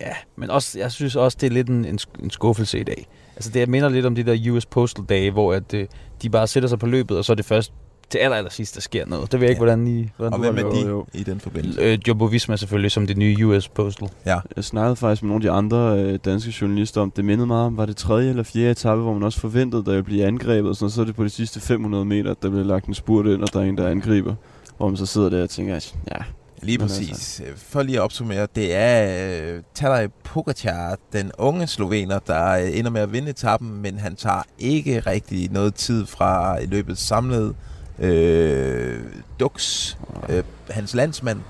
Ja, 0.00 0.12
men 0.36 0.50
også, 0.50 0.78
jeg 0.78 0.92
synes 0.92 1.16
også, 1.16 1.38
det 1.40 1.46
er 1.46 1.50
lidt 1.50 1.68
en, 1.68 1.98
en 2.22 2.30
skuffelse 2.30 2.78
i 2.80 2.84
dag. 2.84 3.06
Altså 3.36 3.50
det 3.50 3.68
minder 3.68 3.88
lidt 3.88 4.06
om 4.06 4.14
de 4.14 4.22
der 4.22 4.50
US 4.52 4.66
Postal 4.66 5.04
dage, 5.08 5.30
hvor 5.30 5.52
at, 5.52 5.74
øh, 5.74 5.86
de 6.22 6.30
bare 6.30 6.46
sætter 6.46 6.68
sig 6.68 6.78
på 6.78 6.86
løbet, 6.86 7.18
og 7.18 7.24
så 7.24 7.32
er 7.32 7.34
det 7.36 7.44
først 7.44 7.72
til 8.10 8.18
aller, 8.18 8.36
aller 8.36 8.50
sidst, 8.50 8.74
der 8.74 8.80
sker 8.80 9.06
noget. 9.06 9.32
Det 9.32 9.40
ved 9.40 9.46
jeg 9.46 9.50
ikke, 9.50 9.64
Ja. 9.64 9.74
hvordan 9.74 9.86
I... 9.86 10.08
Hvordan 10.16 10.32
Og 10.32 10.38
du 10.38 10.52
hvem 10.52 10.66
er 10.66 10.70
de 10.70 10.88
Jo, 10.88 11.06
i 11.14 11.22
den 11.22 11.40
forbindelse? 11.40 11.80
Øh, 11.80 11.98
Jumbo 12.08 12.24
Visma 12.24 12.56
selvfølgelig, 12.56 12.90
som 12.90 13.06
det 13.06 13.16
nye 13.16 13.36
US 13.46 13.68
Postal. 13.68 14.08
Ja, 14.26 14.38
Jeg 14.56 14.64
snakkede 14.64 14.96
faktisk 14.96 15.22
med 15.22 15.28
nogle 15.28 15.48
af 15.48 15.50
de 15.52 15.56
andre 15.56 16.02
øh, 16.02 16.18
danske 16.24 16.54
journalister 16.60 17.00
om, 17.00 17.10
det 17.10 17.24
mindede 17.24 17.46
meget 17.46 17.66
om, 17.66 17.76
var 17.76 17.86
det 17.86 17.96
tredje 17.96 18.30
eller 18.30 18.42
fjerde 18.42 18.70
etape, 18.70 19.02
hvor 19.02 19.12
man 19.12 19.22
også 19.22 19.40
forventede, 19.40 19.84
der 19.84 19.90
ville 19.90 20.02
blive 20.04 20.24
angrebet, 20.26 20.68
og 20.68 20.76
sådan, 20.76 20.84
noget. 20.84 20.92
så 20.92 21.00
er 21.00 21.04
det 21.04 21.14
på 21.16 21.24
de 21.24 21.30
sidste 21.30 21.60
500 21.60 22.04
meter, 22.04 22.34
der 22.42 22.50
bliver 22.50 22.64
lagt 22.64 22.86
en 22.86 22.94
spurt 22.94 23.26
ind, 23.26 23.42
og 23.42 23.52
der 23.52 23.60
er 23.60 23.64
en, 23.64 23.78
der 23.78 23.88
angriber. 23.88 24.34
Hvor 24.76 24.88
man 24.88 24.96
så 24.96 25.06
sidder 25.06 25.28
der 25.30 25.42
og 25.42 25.50
tænker, 25.50 25.76
at 25.76 25.94
ja, 26.10 26.16
lige 26.62 26.78
Men 26.78 26.86
præcis. 26.88 27.40
Altså. 27.40 27.64
For 27.66 27.82
lige 27.82 27.96
at 27.98 28.02
opsummere, 28.02 28.46
det 28.54 28.74
er 28.74 29.52
øh, 29.54 29.62
Tadej 29.74 30.06
Pogacar, 30.24 30.96
den 31.12 31.30
unge 31.38 31.66
slovener, 31.66 32.18
der 32.18 32.48
øh, 32.48 32.78
ender 32.78 32.90
med 32.90 33.00
at 33.00 33.12
vinde 33.12 33.30
etappen, 33.30 33.82
men 33.82 33.98
han 33.98 34.16
tager 34.16 34.42
ikke 34.58 35.00
rigtig 35.00 35.50
noget 35.50 35.74
tid 35.74 36.06
fra 36.06 36.58
i 36.58 36.66
løbet 36.66 36.98
samlet 36.98 37.54
øh, 37.98 39.00
Dux, 39.40 39.96
øh, 40.28 40.42
hans 40.70 40.94
landsmand, 40.94 41.40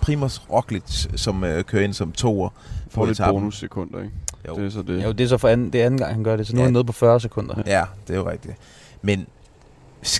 Primoz 0.00 0.38
Roglic, 0.50 1.06
som 1.16 1.44
øh, 1.44 1.64
kører 1.64 1.82
ind 1.84 1.94
som 1.94 2.12
toer 2.12 2.48
får 2.90 3.06
lidt 3.06 3.18
etappen. 3.20 3.40
bonussekunder, 3.40 3.98
ikke? 3.98 4.12
Jo. 4.48 4.56
Det 4.56 4.66
er 4.66 4.70
så 4.70 4.82
det. 4.82 5.04
Jo, 5.04 5.12
det 5.12 5.24
er 5.24 5.28
så 5.28 5.38
for 5.38 5.48
anden, 5.48 5.72
det 5.72 5.82
er 5.82 5.86
anden 5.86 5.98
gang, 5.98 6.14
han 6.14 6.24
gør 6.24 6.36
det, 6.36 6.46
så 6.46 6.52
nu 6.52 6.58
Ja. 6.58 6.62
er 6.62 6.66
han 6.66 6.72
nede 6.72 6.84
på 6.84 6.92
40 6.92 7.20
sekunder. 7.20 7.62
Ja, 7.66 7.84
det 8.08 8.14
er 8.14 8.18
jo 8.18 8.30
rigtigt. 8.30 8.54
Men 9.02 9.26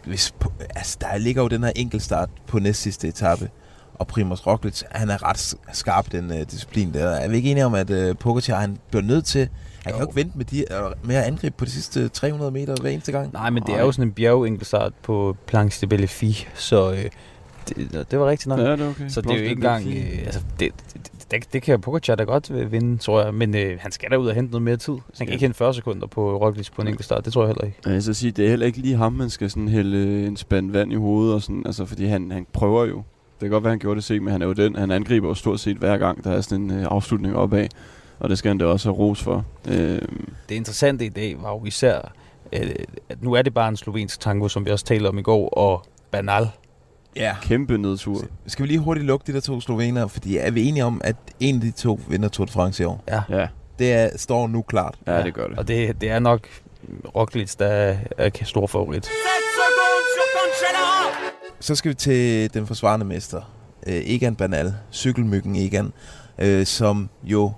hvis, 0.04 0.34
altså, 0.76 0.96
der 1.00 1.18
ligger 1.18 1.42
jo 1.42 1.48
den 1.48 1.62
her 1.64 1.72
enkeltstart 1.76 2.28
på 2.46 2.58
næst 2.58 2.80
sidste 2.82 3.08
etape, 3.08 3.50
og 4.00 4.06
Primoz 4.06 4.46
Roglic, 4.46 4.82
han 4.90 5.10
er 5.10 5.28
ret 5.28 5.54
skarp 5.72 6.12
den 6.12 6.30
uh, 6.30 6.36
disciplin 6.50 6.94
der. 6.94 7.08
Er 7.08 7.28
vi 7.28 7.36
ikke 7.36 7.50
enige 7.50 7.66
om, 7.66 7.74
at 7.74 7.90
uh, 7.90 8.16
Pogacar, 8.16 8.60
han 8.60 8.78
bliver 8.90 9.02
nødt 9.02 9.24
til, 9.24 9.40
han 9.40 9.48
kan 9.84 9.92
jo 9.92 9.98
Jo. 9.98 10.04
ikke 10.04 10.16
vente 10.16 10.38
med, 10.38 10.44
de, 10.44 10.64
uh, 10.70 11.08
med 11.08 11.16
at 11.16 11.24
angribe 11.24 11.54
på 11.58 11.64
de 11.64 11.70
sidste 11.70 12.08
300 12.08 12.50
meter 12.50 12.74
hver 12.80 12.90
eneste 12.90 13.12
gang? 13.12 13.32
Nej, 13.32 13.50
men 13.50 13.62
det 13.62 13.74
er 13.74 13.80
jo 13.80 13.92
sådan 13.92 14.08
en 14.08 14.12
bjergenkelstart 14.12 14.92
på 15.02 15.36
Planche 15.46 15.80
de 15.80 15.86
Bellefie, 15.86 16.34
så 16.54 16.92
øh, 16.92 17.04
det, 17.68 18.06
det 18.10 18.18
var 18.18 18.26
rigtigt 18.30 18.46
nok. 18.46 18.58
Ja, 18.58 18.72
det 18.72 18.80
er 18.80 18.90
okay. 18.90 19.08
Så 19.08 19.20
det 19.20 19.30
er 19.30 19.34
jo 19.34 19.40
ikke 19.40 19.52
engang... 19.52 19.86
Øh, 19.86 20.18
altså, 20.24 20.40
det, 20.60 20.72
det, 20.92 21.30
det, 21.30 21.52
det 21.52 21.62
kan 21.62 21.80
Pogacar 21.80 22.14
da 22.14 22.24
godt 22.24 22.50
øh, 22.50 22.72
vinde, 22.72 22.98
tror 22.98 23.22
jeg. 23.22 23.34
Men 23.34 23.56
øh, 23.56 23.78
han 23.80 23.92
skal 23.92 24.10
da 24.10 24.16
ud 24.16 24.26
og 24.26 24.34
hente 24.34 24.50
noget 24.50 24.62
mere 24.62 24.76
tid. 24.76 24.92
Han 24.92 25.02
Skal. 25.14 25.26
kan 25.26 25.32
ikke 25.32 25.44
hente 25.44 25.58
40 25.58 25.74
sekunder 25.74 26.06
på 26.06 26.36
Roglic 26.36 26.70
på 26.70 26.82
en 26.82 26.88
enkelt 26.88 27.04
start. 27.04 27.24
Det 27.24 27.32
tror 27.32 27.42
jeg 27.42 27.48
heller 27.48 27.64
ikke. 27.64 27.78
Ja, 27.86 27.90
jeg 27.90 28.02
skal 28.02 28.14
sige, 28.14 28.32
det 28.32 28.44
er 28.44 28.48
heller 28.48 28.66
ikke 28.66 28.78
lige 28.78 28.96
ham, 28.96 29.12
man 29.12 29.30
skal 29.30 29.50
sådan 29.50 29.68
hælde 29.68 30.26
en 30.26 30.36
spand 30.36 30.70
vand 30.70 30.92
i 30.92 30.96
hovedet, 30.96 31.34
og 31.34 31.42
sådan, 31.42 31.62
altså, 31.66 31.84
fordi 31.86 32.06
han, 32.06 32.30
han 32.30 32.46
prøver 32.52 32.84
jo. 32.84 33.02
Det 33.40 33.46
kan 33.46 33.50
godt 33.50 33.64
være, 33.64 33.70
han 33.70 33.78
gjorde 33.78 33.96
det 33.96 34.04
sent, 34.04 34.22
men 34.22 34.32
han 34.32 34.42
er 34.42 34.46
jo 34.46 34.52
den. 34.52 34.76
Han 34.76 34.90
angriber 34.90 35.28
jo 35.28 35.34
stort 35.34 35.60
set 35.60 35.76
hver 35.76 35.98
gang, 35.98 36.24
der 36.24 36.30
er 36.32 36.40
sådan 36.40 36.64
en 36.64 36.70
øh, 36.70 36.86
afslutning 36.90 37.36
opad. 37.36 37.66
Og 38.18 38.28
det 38.28 38.38
skal 38.38 38.48
han 38.48 38.58
da 38.58 38.64
også 38.64 38.88
have 38.88 38.96
ros 38.98 39.22
for. 39.22 39.44
Øh, 39.68 39.74
Det 40.48 40.54
interessante 40.54 41.04
i 41.06 41.08
dag 41.08 41.36
var 41.42 41.50
jo 41.50 41.64
især, 41.64 42.12
øh, 42.52 42.70
at 43.08 43.22
nu 43.22 43.32
er 43.32 43.42
det 43.42 43.54
bare 43.54 43.68
en 43.68 43.76
slovensk 43.76 44.20
tango, 44.20 44.48
som 44.48 44.64
vi 44.66 44.70
også 44.70 44.84
talte 44.84 45.06
om 45.08 45.18
i 45.18 45.22
går, 45.22 45.48
og 45.48 45.84
Banal. 46.10 46.48
Ja. 47.16 47.36
kæmpe 47.42 47.78
nedtur. 47.78 48.20
Skal 48.46 48.62
vi 48.62 48.68
lige 48.68 48.78
hurtigt 48.78 49.06
lukke 49.06 49.26
de 49.26 49.32
der 49.32 49.40
to 49.40 49.60
slovener, 49.60 50.06
fordi 50.06 50.36
er 50.36 50.50
vi 50.50 50.68
enige 50.68 50.84
om, 50.84 51.00
at 51.04 51.16
en 51.40 51.54
af 51.54 51.60
de 51.60 51.70
to 51.70 52.00
vinder 52.08 52.28
Tour 52.28 52.44
de 52.46 52.52
France 52.52 52.82
i 52.82 52.86
år? 52.86 53.04
Ja, 53.08 53.22
Ja, 53.30 53.46
Det 53.78 53.92
er, 53.92 54.08
står 54.16 54.46
nu 54.46 54.62
klart. 54.62 54.94
ja, 55.06 55.22
det 55.22 55.34
gør 55.34 55.46
det. 55.46 55.58
og 55.58 55.68
det, 55.68 56.00
det 56.00 56.10
er 56.10 56.18
nok 56.18 56.48
Roglic, 57.16 57.54
der 57.54 57.66
er, 57.66 57.96
er 58.18 58.30
stor 58.44 58.66
favorit. 58.66 59.04
7 59.04 59.10
secondes 59.10 59.10
sur 59.10 59.49
Cancellara 59.49 59.49
så 61.60 61.74
skal 61.74 61.88
vi 61.88 61.94
til 61.94 62.54
den 62.54 62.66
forsvarende 62.66 63.06
mester, 63.06 63.40
øh, 63.86 63.94
Egan 63.94 64.36
Banal, 64.36 64.74
cykelmyggen 64.92 65.56
Egan, 65.56 65.92
øh, 66.38 66.66
som 66.66 67.08
jo 67.24 67.52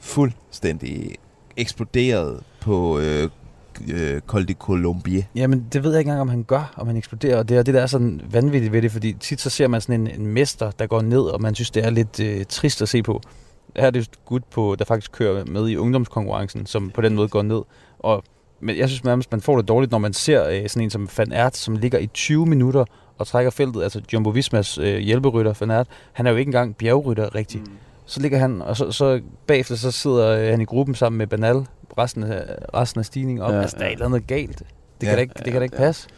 fuldstændig 0.00 1.14
eksploderede 1.56 2.42
på 2.60 2.98
øh, 2.98 3.30
øh, 3.88 4.20
Col 4.20 4.48
de 4.48 4.54
Colombie. 4.54 5.26
Jamen, 5.34 5.66
det 5.72 5.82
ved 5.82 5.90
jeg 5.90 5.98
ikke 5.98 6.08
engang, 6.08 6.20
om 6.20 6.28
han 6.28 6.42
gør, 6.42 6.72
om 6.76 6.86
han 6.86 6.96
eksploderer. 6.96 7.38
Og 7.38 7.48
det 7.48 7.56
er 7.56 7.62
det, 7.62 7.74
der 7.74 7.82
er 7.82 7.86
sådan 7.86 8.20
vanvittigt 8.30 8.72
ved 8.72 8.82
det, 8.82 8.92
fordi 8.92 9.12
tit 9.12 9.40
så 9.40 9.50
ser 9.50 9.68
man 9.68 9.80
sådan 9.80 10.00
en, 10.00 10.20
en 10.20 10.26
mester, 10.26 10.70
der 10.70 10.86
går 10.86 11.02
ned, 11.02 11.20
og 11.20 11.42
man 11.42 11.54
synes, 11.54 11.70
det 11.70 11.84
er 11.84 11.90
lidt 11.90 12.20
øh, 12.20 12.44
trist 12.48 12.82
at 12.82 12.88
se 12.88 13.02
på. 13.02 13.20
Her 13.76 13.86
er 13.86 13.90
det 13.90 14.00
jo 14.00 14.06
gut, 14.24 14.44
på, 14.44 14.76
der 14.78 14.84
faktisk 14.84 15.12
kører 15.12 15.44
med 15.44 15.68
i 15.68 15.76
ungdomskonkurrencen, 15.76 16.66
som 16.66 16.90
på 16.90 17.00
den 17.00 17.14
måde 17.14 17.28
går 17.28 17.42
ned. 17.42 17.62
Og, 17.98 18.22
men 18.60 18.76
jeg 18.76 18.88
synes 18.88 19.04
nærmest, 19.04 19.32
man 19.32 19.40
får 19.40 19.56
det 19.56 19.68
dårligt, 19.68 19.92
når 19.92 19.98
man 19.98 20.12
ser 20.12 20.48
øh, 20.48 20.68
sådan 20.68 20.82
en 20.82 20.90
som 20.90 21.08
Van 21.18 21.32
Aert, 21.32 21.56
som 21.56 21.76
ligger 21.76 21.98
i 21.98 22.06
20 22.06 22.46
minutter 22.46 22.84
og 23.18 23.26
trækker 23.26 23.50
feltet. 23.50 23.82
Altså 23.82 24.00
Jumbo 24.12 24.30
Vismas 24.30 24.78
øh, 24.78 24.98
hjælperytter, 24.98 25.54
Van 25.60 25.70
Aert, 25.70 25.86
han 26.12 26.26
er 26.26 26.30
jo 26.30 26.36
ikke 26.36 26.48
engang 26.48 26.76
bjergrytter 26.76 27.34
rigtig. 27.34 27.60
Mm. 27.60 27.66
Så 28.06 28.20
ligger 28.20 28.38
han, 28.38 28.62
og 28.62 28.76
så, 28.76 28.90
så 28.92 29.20
bagefter 29.46 29.74
så 29.74 29.90
sidder 29.90 30.28
øh, 30.30 30.50
han 30.50 30.60
i 30.60 30.64
gruppen 30.64 30.94
sammen 30.94 31.18
med 31.18 31.26
Banal, 31.26 31.66
resten 31.98 32.22
af, 32.22 32.42
resten 32.74 32.98
af 32.98 33.04
stigningen 33.04 33.42
op. 33.44 33.50
Ja, 33.50 33.56
Ja, 33.56 33.62
altså, 33.62 33.76
der 33.76 33.82
er 33.82 33.86
ja. 33.86 33.92
et 33.92 33.96
eller 33.96 34.06
andet 34.06 34.26
galt. 34.26 34.58
Det 34.58 34.66
Ja, 35.02 35.06
kan 35.06 35.14
da 35.16 35.20
ikke, 35.20 35.34
det 35.36 35.44
kan 35.44 35.54
da 35.54 35.62
ikke 35.62 35.76
ja. 35.76 35.82
passe. 35.82 36.08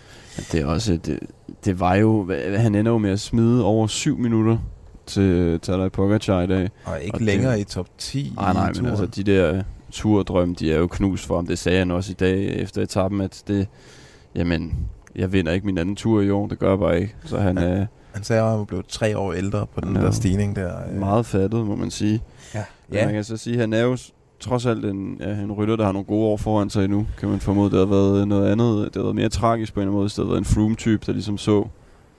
Det 0.53 0.61
er 0.61 0.67
også, 0.67 0.97
det, 0.97 1.19
det 1.65 1.81
var 1.81 1.95
jo, 1.95 2.33
han 2.57 2.75
ender 2.75 2.93
jo 2.93 2.99
med 2.99 3.11
at 3.11 3.21
smide 3.21 3.65
over 3.65 3.87
syv 3.87 4.19
minutter 4.19 4.59
til 5.07 5.61
Tadej 5.61 5.89
Pogacar 5.89 6.41
i 6.43 6.47
dag. 6.47 6.69
Og 6.85 7.01
ikke 7.01 7.11
Og 7.11 7.15
og 7.15 7.19
det- 7.19 7.27
længere 7.27 7.61
i 7.61 7.65
top 7.65 7.87
10 7.99 8.33
Nej, 8.37 8.51
i 8.51 8.55
nej, 8.55 8.73
men 8.77 8.87
altså 8.87 9.07
de 9.07 9.23
der 9.23 9.63
turdrømme, 9.91 10.55
de 10.55 10.73
er 10.73 10.79
jo 10.79 10.87
knust 10.87 11.27
for 11.27 11.37
ham. 11.37 11.47
Det 11.47 11.59
sagde 11.59 11.79
han 11.79 11.91
også 11.91 12.11
i 12.11 12.15
dag 12.15 12.45
efter 12.61 12.83
etappen, 12.83 13.21
at 13.21 13.43
det, 13.49 13.69
jamen, 14.35 14.75
jeg 15.17 15.33
vinder 15.33 15.53
ikke 15.53 15.67
min 15.67 15.79
anden 15.79 15.97
tur 15.97 16.21
i 16.23 16.31
år, 16.31 16.47
det 16.47 16.59
gør 16.59 16.69
jeg 16.71 16.79
bare 16.79 17.01
ikke. 17.01 17.15
Så 17.25 17.39
han 17.39 17.59
Ja. 17.59 17.65
er 17.65 17.87
Han 18.15 18.23
sagde, 18.25 18.43
at 18.43 18.51
han 18.57 18.67
blev 18.67 18.83
tre 18.89 19.19
år 19.19 19.33
ældre 19.33 19.67
på 19.75 19.81
den 19.81 19.97
Ja. 19.97 20.03
der 20.03 20.11
stigning 20.11 20.57
der. 20.57 20.73
øh. 20.93 20.99
meget 21.01 21.27
fattet, 21.27 21.67
må 21.67 21.77
man 21.77 21.91
sige. 21.91 22.23
Ja. 22.55 22.65
Men 22.89 22.99
Ja. 22.99 23.05
man 23.05 23.15
kan 23.15 23.25
så 23.25 23.37
sige, 23.37 23.55
at 23.55 23.61
han 23.61 23.73
er 23.73 23.81
jo 23.83 23.97
trods 24.41 24.67
alt 24.67 24.85
en, 24.85 25.17
ja, 25.21 25.31
en 25.33 25.53
rytter, 25.53 25.77
der 25.77 25.85
har 25.85 25.93
nogle 25.93 26.07
gode 26.07 26.25
år 26.27 26.37
foran 26.37 26.71
sig 26.71 26.85
endnu, 26.85 27.07
kan 27.19 27.29
man 27.29 27.41
formode. 27.41 27.71
Det 27.71 27.79
har 27.79 27.87
været 27.87 28.29
noget 28.29 28.53
andet, 28.53 28.85
det 28.85 28.97
har 28.97 29.03
været 29.03 29.15
mere 29.17 29.29
tragisk 29.29 29.75
på 29.75 29.81
en 29.81 29.89
måde, 29.89 30.07
i 30.07 30.09
stedet 30.09 30.29
for 30.31 30.37
en 30.37 30.45
Froome-type, 30.45 31.03
der 31.07 31.13
ligesom 31.13 31.39
så 31.39 31.67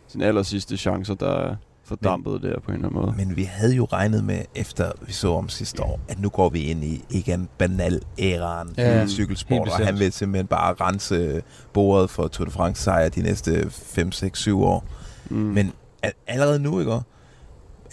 sin 0.08 0.22
aller 0.22 0.44
sidste 0.44 0.78
chancer, 0.78 1.14
der 1.14 1.56
er 1.92 1.98
fordampet 1.98 2.42
der 2.42 2.60
på 2.60 2.72
en 2.72 2.76
eller 2.76 2.88
anden 2.88 3.02
måde. 3.02 3.14
Men 3.18 3.36
vi 3.36 3.44
havde 3.44 3.76
jo 3.76 3.86
regnet 3.86 4.24
med, 4.24 4.42
efter 4.56 4.92
vi 5.08 5.14
så 5.14 5.34
om 5.34 5.50
sidste 5.50 5.84
år, 5.84 6.00
at 6.10 6.20
nu 6.20 6.30
går 6.30 6.50
vi 6.50 6.60
ind 6.62 6.84
i 6.84 7.04
Egan 7.14 7.50
Banal-æraen 7.58 8.70
Ja, 8.78 8.98
ja, 8.98 9.04
i 9.04 9.08
cykelsport, 9.08 9.68
og 9.68 9.86
han 9.86 10.00
vil 10.00 10.12
simpelthen 10.14 10.48
bare 10.48 10.74
rense 10.74 11.42
bordet 11.74 12.10
for 12.10 12.28
Tour 12.28 12.46
de 12.46 12.52
France 12.52 12.84
sejr 12.84 13.10
de 13.10 13.22
næste 13.22 13.70
5, 13.70 14.12
6, 14.12 14.40
7 14.40 14.62
år. 14.64 14.86
Mm. 15.30 15.38
Men 15.38 15.72
al- 16.04 16.14
allerede 16.28 16.60
nu, 16.60 16.80
ikke? 16.80 17.00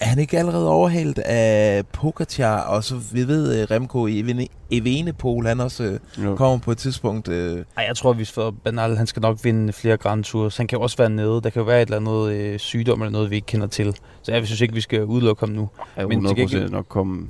Er 0.00 0.06
han 0.06 0.18
ikke 0.18 0.38
allerede 0.38 0.68
overhældt 0.68 1.18
af 1.18 1.86
Pogacar, 1.86 2.60
og 2.60 2.84
så 2.84 2.94
vi 3.12 3.28
ved 3.28 3.62
uh, 3.62 3.70
Remco 3.70 4.06
Evene- 4.08 4.46
Evenepoel, 4.70 5.46
han 5.46 5.60
også 5.60 5.98
uh, 6.18 6.24
Jo. 6.24 6.36
kommer 6.36 6.58
på 6.58 6.70
et 6.70 6.78
tidspunkt. 6.78 7.28
Uh, 7.28 7.34
Ej, 7.34 7.64
jeg 7.88 7.96
tror, 7.96 8.12
hvis 8.12 8.32
for 8.32 8.54
Bernal, 8.64 8.96
han 8.96 9.06
skal 9.06 9.20
nok 9.22 9.38
vinde 9.44 9.72
flere 9.72 9.96
Grand 9.96 10.24
Tours. 10.24 10.56
Han 10.56 10.66
kan 10.66 10.78
jo 10.78 10.82
også 10.82 10.96
være 10.96 11.10
nede. 11.10 11.40
Der 11.42 11.50
kan 11.50 11.60
jo 11.60 11.66
være 11.66 11.82
et 11.82 11.90
eller 11.92 11.96
andet 11.96 12.32
øh, 12.32 12.58
sygdom 12.58 13.00
eller 13.02 13.12
noget, 13.12 13.30
vi 13.30 13.34
ikke 13.34 13.46
kender 13.46 13.66
til. 13.66 13.94
Så 14.22 14.32
jeg 14.32 14.46
synes 14.46 14.60
ikke, 14.60 14.74
vi 14.74 14.80
skal 14.80 15.04
udelukke 15.04 15.40
ham 15.40 15.48
nu. 15.48 15.68
Ja, 15.96 16.06
Men 16.06 16.20
til 16.26 16.34
100% 16.34 16.34
gengæld- 16.40 16.70
nok 16.70 16.86
komme, 16.88 17.26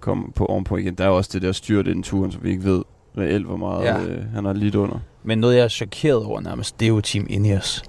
komme 0.00 0.24
på 0.34 0.46
ovenpå 0.46 0.76
igen. 0.76 0.94
Der 0.94 1.04
er 1.04 1.08
også 1.08 1.30
det 1.32 1.42
der 1.42 1.52
styrt 1.52 1.86
inden 1.86 2.02
turen, 2.02 2.32
som 2.32 2.42
vi 2.44 2.50
ikke 2.50 2.64
ved 2.64 2.82
reelt, 3.18 3.46
hvor 3.46 3.56
meget 3.56 3.84
Ja. 3.84 4.00
øh, 4.02 4.24
han 4.34 4.44
har 4.44 4.52
lidt 4.52 4.74
under. 4.74 4.98
Men 5.24 5.38
noget, 5.38 5.56
jeg 5.56 5.64
er 5.64 5.68
chokeret 5.68 6.24
over 6.24 6.40
nærmest, 6.40 6.80
det 6.80 6.86
er 6.86 6.90
jo 6.90 7.00
Team 7.00 7.26
Ineos. 7.30 7.82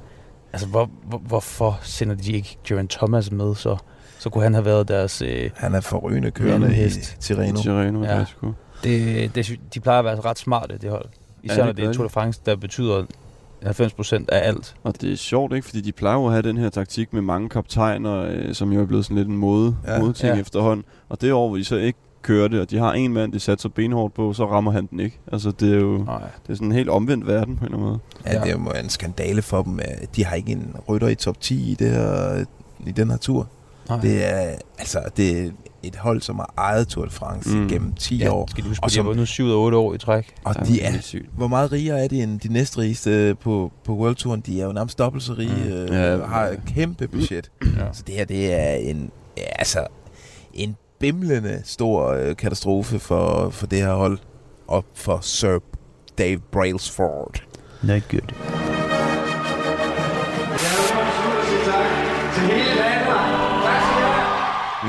Altså, 0.54 0.68
hvor, 0.68 0.90
hvor, 1.08 1.18
hvorfor 1.18 1.80
sender 1.82 2.16
de 2.16 2.32
ikke 2.34 2.58
Geraint 2.68 2.92
Thomas 2.92 3.32
med, 3.32 3.56
så, 3.56 3.78
så 4.22 4.30
kunne 4.30 4.44
han 4.44 4.54
have 4.54 4.66
været 4.66 4.88
deres... 4.88 5.22
Øh, 5.22 5.50
han 5.56 5.76
er 5.76 5.82
forrygende 5.82 6.32
kørende 6.32 6.68
i 6.68 6.74
hest. 6.74 7.18
Tirreno. 7.20 7.62
Tirreno, 7.62 8.04
Ja. 8.04 8.18
ja. 8.18 8.26
det, 8.84 9.36
det, 9.36 9.60
de 9.74 9.80
plejer 9.80 10.00
at 10.00 10.06
være 10.06 10.20
ret 10.20 10.40
smarte, 10.40 10.78
det 10.78 10.90
hold. 10.90 11.06
Især 11.44 11.56
Ja, 11.56 11.62
ja, 11.62 11.68
det 11.68 11.78
når 11.78 11.84
det 11.84 11.90
er 11.90 11.94
Tour 11.94 12.04
de 12.08 12.10
France, 12.10 12.42
der 12.46 12.56
betyder 12.56 13.04
90% 13.66 14.26
af 14.32 14.48
alt. 14.48 14.76
Og 14.84 15.02
det 15.02 15.12
er 15.12 15.16
sjovt, 15.18 15.54
ikke? 15.54 15.66
Fordi 15.68 15.82
de 15.82 15.92
plejer 15.92 16.18
jo 16.18 16.26
at 16.26 16.32
have 16.32 16.42
den 16.42 16.58
her 16.58 16.70
taktik 16.70 17.14
med 17.14 17.22
mange 17.22 17.50
kaptajner, 17.50 18.16
øh, 18.30 18.54
som 18.54 18.72
jo 18.74 18.82
er 18.82 18.86
blevet 18.86 19.06
sådan 19.06 19.18
lidt 19.18 19.28
en 19.28 19.38
mode, 19.38 19.76
Ja. 19.88 19.94
ja. 19.94 20.00
modeting 20.00 20.28
Ja. 20.30 20.36
ja. 20.36 20.42
efterhånden. 20.42 20.86
Og 21.10 21.22
det 21.22 21.34
år, 21.34 21.48
hvor 21.48 21.58
de 21.58 21.64
så 21.64 21.76
ikke 21.76 22.00
kører 22.22 22.48
det, 22.48 22.60
og 22.62 22.70
de 22.72 22.78
har 22.78 22.94
en 22.94 23.14
mand, 23.14 23.32
de 23.34 23.40
satser 23.40 23.70
benhårdt 23.70 24.14
på, 24.14 24.34
så 24.34 24.46
rammer 24.50 24.72
han 24.72 24.86
den 24.86 25.00
ikke. 25.00 25.20
Altså, 25.32 25.52
det 25.52 25.74
er 25.74 25.80
jo 25.80 25.98
Nej. 25.98 26.20
det 26.48 26.50
er 26.50 26.54
sådan 26.54 26.68
en 26.68 26.72
helt 26.72 26.90
omvendt 26.90 27.28
verden 27.28 27.56
på 27.58 27.66
en 27.66 27.66
eller 27.66 27.78
anden 27.78 27.90
måde. 27.90 28.00
Ja, 28.26 28.44
det 28.44 28.52
er 28.52 28.58
jo 28.76 28.84
en 28.84 28.90
skandale 28.90 29.42
for 29.42 29.62
dem. 29.62 29.80
De 30.16 30.26
har 30.26 30.36
ikke 30.36 30.52
en 30.52 30.76
rytter 30.90 31.08
i 31.08 31.16
top 31.16 31.42
10 31.42 31.72
i, 31.72 31.76
det 31.76 31.90
her, 31.90 32.46
i 32.86 32.92
den 32.92 33.10
her 33.10 33.18
tur. 33.18 33.48
Nej. 33.90 34.00
Det 34.02 34.26
er, 34.26 34.56
altså, 34.80 35.00
det 35.18 35.40
er 35.46 35.50
et 35.84 35.96
hold, 35.96 36.22
som 36.22 36.36
har 36.36 36.54
ejet 36.58 36.88
Tour 36.88 37.06
de 37.06 37.12
France 37.12 37.58
mm. 37.58 37.68
Gennem 37.68 37.94
10 37.94 38.18
ja, 38.18 38.30
år. 38.34 38.48
skal 38.50 38.64
de 38.64 38.68
huske, 38.70 38.84
Og 38.84 38.86
at 38.86 38.92
de 38.92 38.96
har 38.96 39.00
som- 39.04 39.06
vundet 39.06 39.28
7 39.28 39.44
ud 39.46 39.52
af 39.52 39.56
8 39.56 39.78
år 39.78 39.94
i 39.94 39.98
træk. 39.98 40.34
Og 40.44 40.56
Ja, 40.56 40.64
de 40.64 40.66
det 40.74 40.86
er, 40.86 40.92
er 40.98 41.02
sygt. 41.02 41.30
hvor 41.38 41.48
meget 41.48 41.72
rigere 41.72 42.04
er 42.04 42.08
de 42.08 42.24
end 42.24 42.40
de 42.40 42.54
næstrigeste 42.54 43.36
på, 43.36 43.72
på 43.86 43.94
World 43.96 44.16
Touren? 44.16 44.42
De 44.42 44.62
er 44.62 44.66
jo 44.66 44.72
nærmest 44.72 44.98
dobbelt 45.00 45.24
så 45.24 45.34
rige, 45.34 45.56
Mm. 45.66 45.72
øh, 45.72 45.90
Ja, 45.90 46.26
har 46.26 46.48
et 46.48 46.60
kæmpe 46.76 47.08
budget. 47.08 47.52
Ja. 47.62 47.68
Så 47.94 48.04
det 48.08 48.16
her, 48.16 48.26
det 48.26 48.54
er 48.54 48.74
en, 48.74 49.12
ja, 49.38 49.44
altså, 49.60 49.88
en 50.54 50.76
bimlende 51.00 51.62
stor 51.66 52.08
øh, 52.08 52.36
katastrofe 52.36 53.00
for, 53.00 53.50
for 53.50 53.68
det 53.68 53.80
her 53.80 53.94
hold. 53.94 54.18
Og 54.68 54.86
for 54.96 55.20
Sir 55.22 55.60
Dave 56.18 56.40
Brailsford. 56.52 57.44
Not 57.84 58.02
good. 58.12 58.91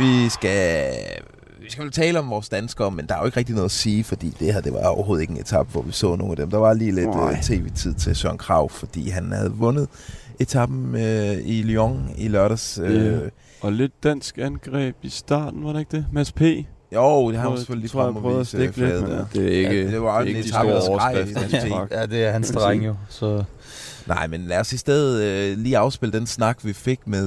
Vi 0.03 0.29
skal, 0.29 0.93
vi 1.61 1.71
skal 1.71 1.85
vel 1.85 1.93
tale 1.93 2.19
om 2.19 2.31
vores 2.31 2.49
danskere, 2.49 2.91
men 2.91 3.07
der 3.07 3.15
er 3.15 3.19
jo 3.19 3.25
ikke 3.27 3.37
rigtig 3.37 3.55
noget 3.55 3.65
at 3.65 3.71
sige, 3.71 4.05
fordi 4.05 4.37
det 4.41 4.55
her 4.55 4.61
det 4.61 4.73
var 4.73 4.87
overhovedet 4.87 5.23
ikke 5.23 5.31
en 5.33 5.41
etape, 5.41 5.69
hvor 5.73 5.83
vi 5.83 5.93
så 5.93 6.17
nogle 6.17 6.31
af 6.33 6.37
dem. 6.37 6.51
Der 6.51 6.59
var 6.59 6.75
lige 6.75 6.93
lidt 6.93 7.09
Nej. 7.09 7.33
uh, 7.33 7.41
tv-tid 7.41 7.95
til 7.95 8.17
Søren 8.17 8.39
Krav, 8.39 8.71
fordi 8.71 9.09
han 9.09 9.33
havde 9.33 9.51
vundet 9.53 9.89
etappen 10.41 10.95
uh, 10.95 11.01
i 11.49 11.63
Lyon 11.63 12.11
i 12.19 12.29
lørdags. 12.29 12.79
Uh, 12.79 12.95
Ja. 13.07 13.19
Og 13.61 13.73
lidt 13.73 13.93
dansk 14.03 14.39
angreb 14.39 14.97
i 15.03 15.09
starten, 15.09 15.65
var 15.65 15.73
det 15.73 15.79
ikke 15.81 15.97
det? 15.97 16.07
Mads 16.13 16.33
P. 16.33 16.41
jo, 16.95 17.31
det 17.31 17.39
har 17.39 17.49
han 17.49 17.59
selvfølgelig 17.59 17.95
jeg, 17.95 18.03
frem 18.03 18.15
prøvede 18.15 18.37
og 18.37 18.41
at 18.41 18.47
stikke 18.47 18.77
lidt, 18.77 19.01
men 19.03 19.11
der. 19.11 19.25
det 19.35 19.45
er 19.45 19.59
ikke, 19.59 19.85
Ja, 19.85 19.91
det 19.91 20.03
var 20.03 20.11
det 20.11 20.17
er 20.19 20.21
en 20.21 20.37
ikke 20.37 20.43
de 20.43 20.49
etape, 20.49 20.69
der 20.69 20.81
store 20.81 21.01
overskrifter. 21.13 21.87
Ja. 22.01 22.07
det 22.07 22.25
er 22.25 22.31
hans 22.33 22.51
terræn 22.51 22.83
jo. 22.83 22.95
Så 23.09 23.45
Nej, 24.07 24.27
men 24.27 24.41
lad 24.47 24.61
os 24.61 24.73
i 24.73 24.77
stedet 24.77 25.23
øh, 25.23 25.59
lige 25.59 25.79
afspille 25.79 26.19
den 26.19 26.27
snak, 26.27 26.59
vi 26.65 26.73
fik 26.73 27.01
med, 27.07 27.25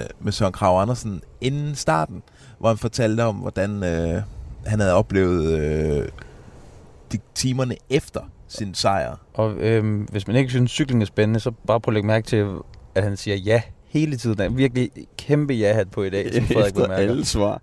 øh, 0.00 0.04
med 0.20 0.32
Søren 0.32 0.52
Krav 0.52 0.80
Andersen 0.82 1.22
inden 1.40 1.74
starten, 1.74 2.22
hvor 2.58 2.68
han 2.68 2.78
fortalte 2.78 3.24
om, 3.24 3.36
hvordan 3.36 3.84
øh, 3.84 4.22
han 4.66 4.80
havde 4.80 4.94
oplevet 4.94 5.58
øh, 5.58 6.08
de 7.12 7.18
timerne 7.34 7.74
efter 7.90 8.20
sin 8.48 8.74
sejr. 8.74 9.16
Og 9.34 9.54
øhm, 9.58 10.00
hvis 10.02 10.26
man 10.26 10.36
ikke 10.36 10.50
synes, 10.50 10.70
cykling 10.70 11.02
er 11.02 11.06
spændende, 11.06 11.40
så 11.40 11.50
bare 11.66 11.80
prøv 11.80 11.92
at 11.92 11.94
lægge 11.94 12.06
mærke 12.06 12.26
til, 12.26 12.46
at 12.94 13.02
han 13.02 13.16
siger 13.16 13.36
ja 13.36 13.62
hele 13.88 14.16
tiden. 14.16 14.40
Er 14.40 14.48
virkelig 14.48 14.90
kæmpe 15.18 15.54
ja-hat 15.54 15.90
på 15.90 16.02
i 16.02 16.10
dag, 16.10 16.34
som 16.34 16.44
Frederik 16.46 16.66
Efter 16.66 16.82
bemærker. 16.82 17.10
alle 17.10 17.24
svar. 17.24 17.62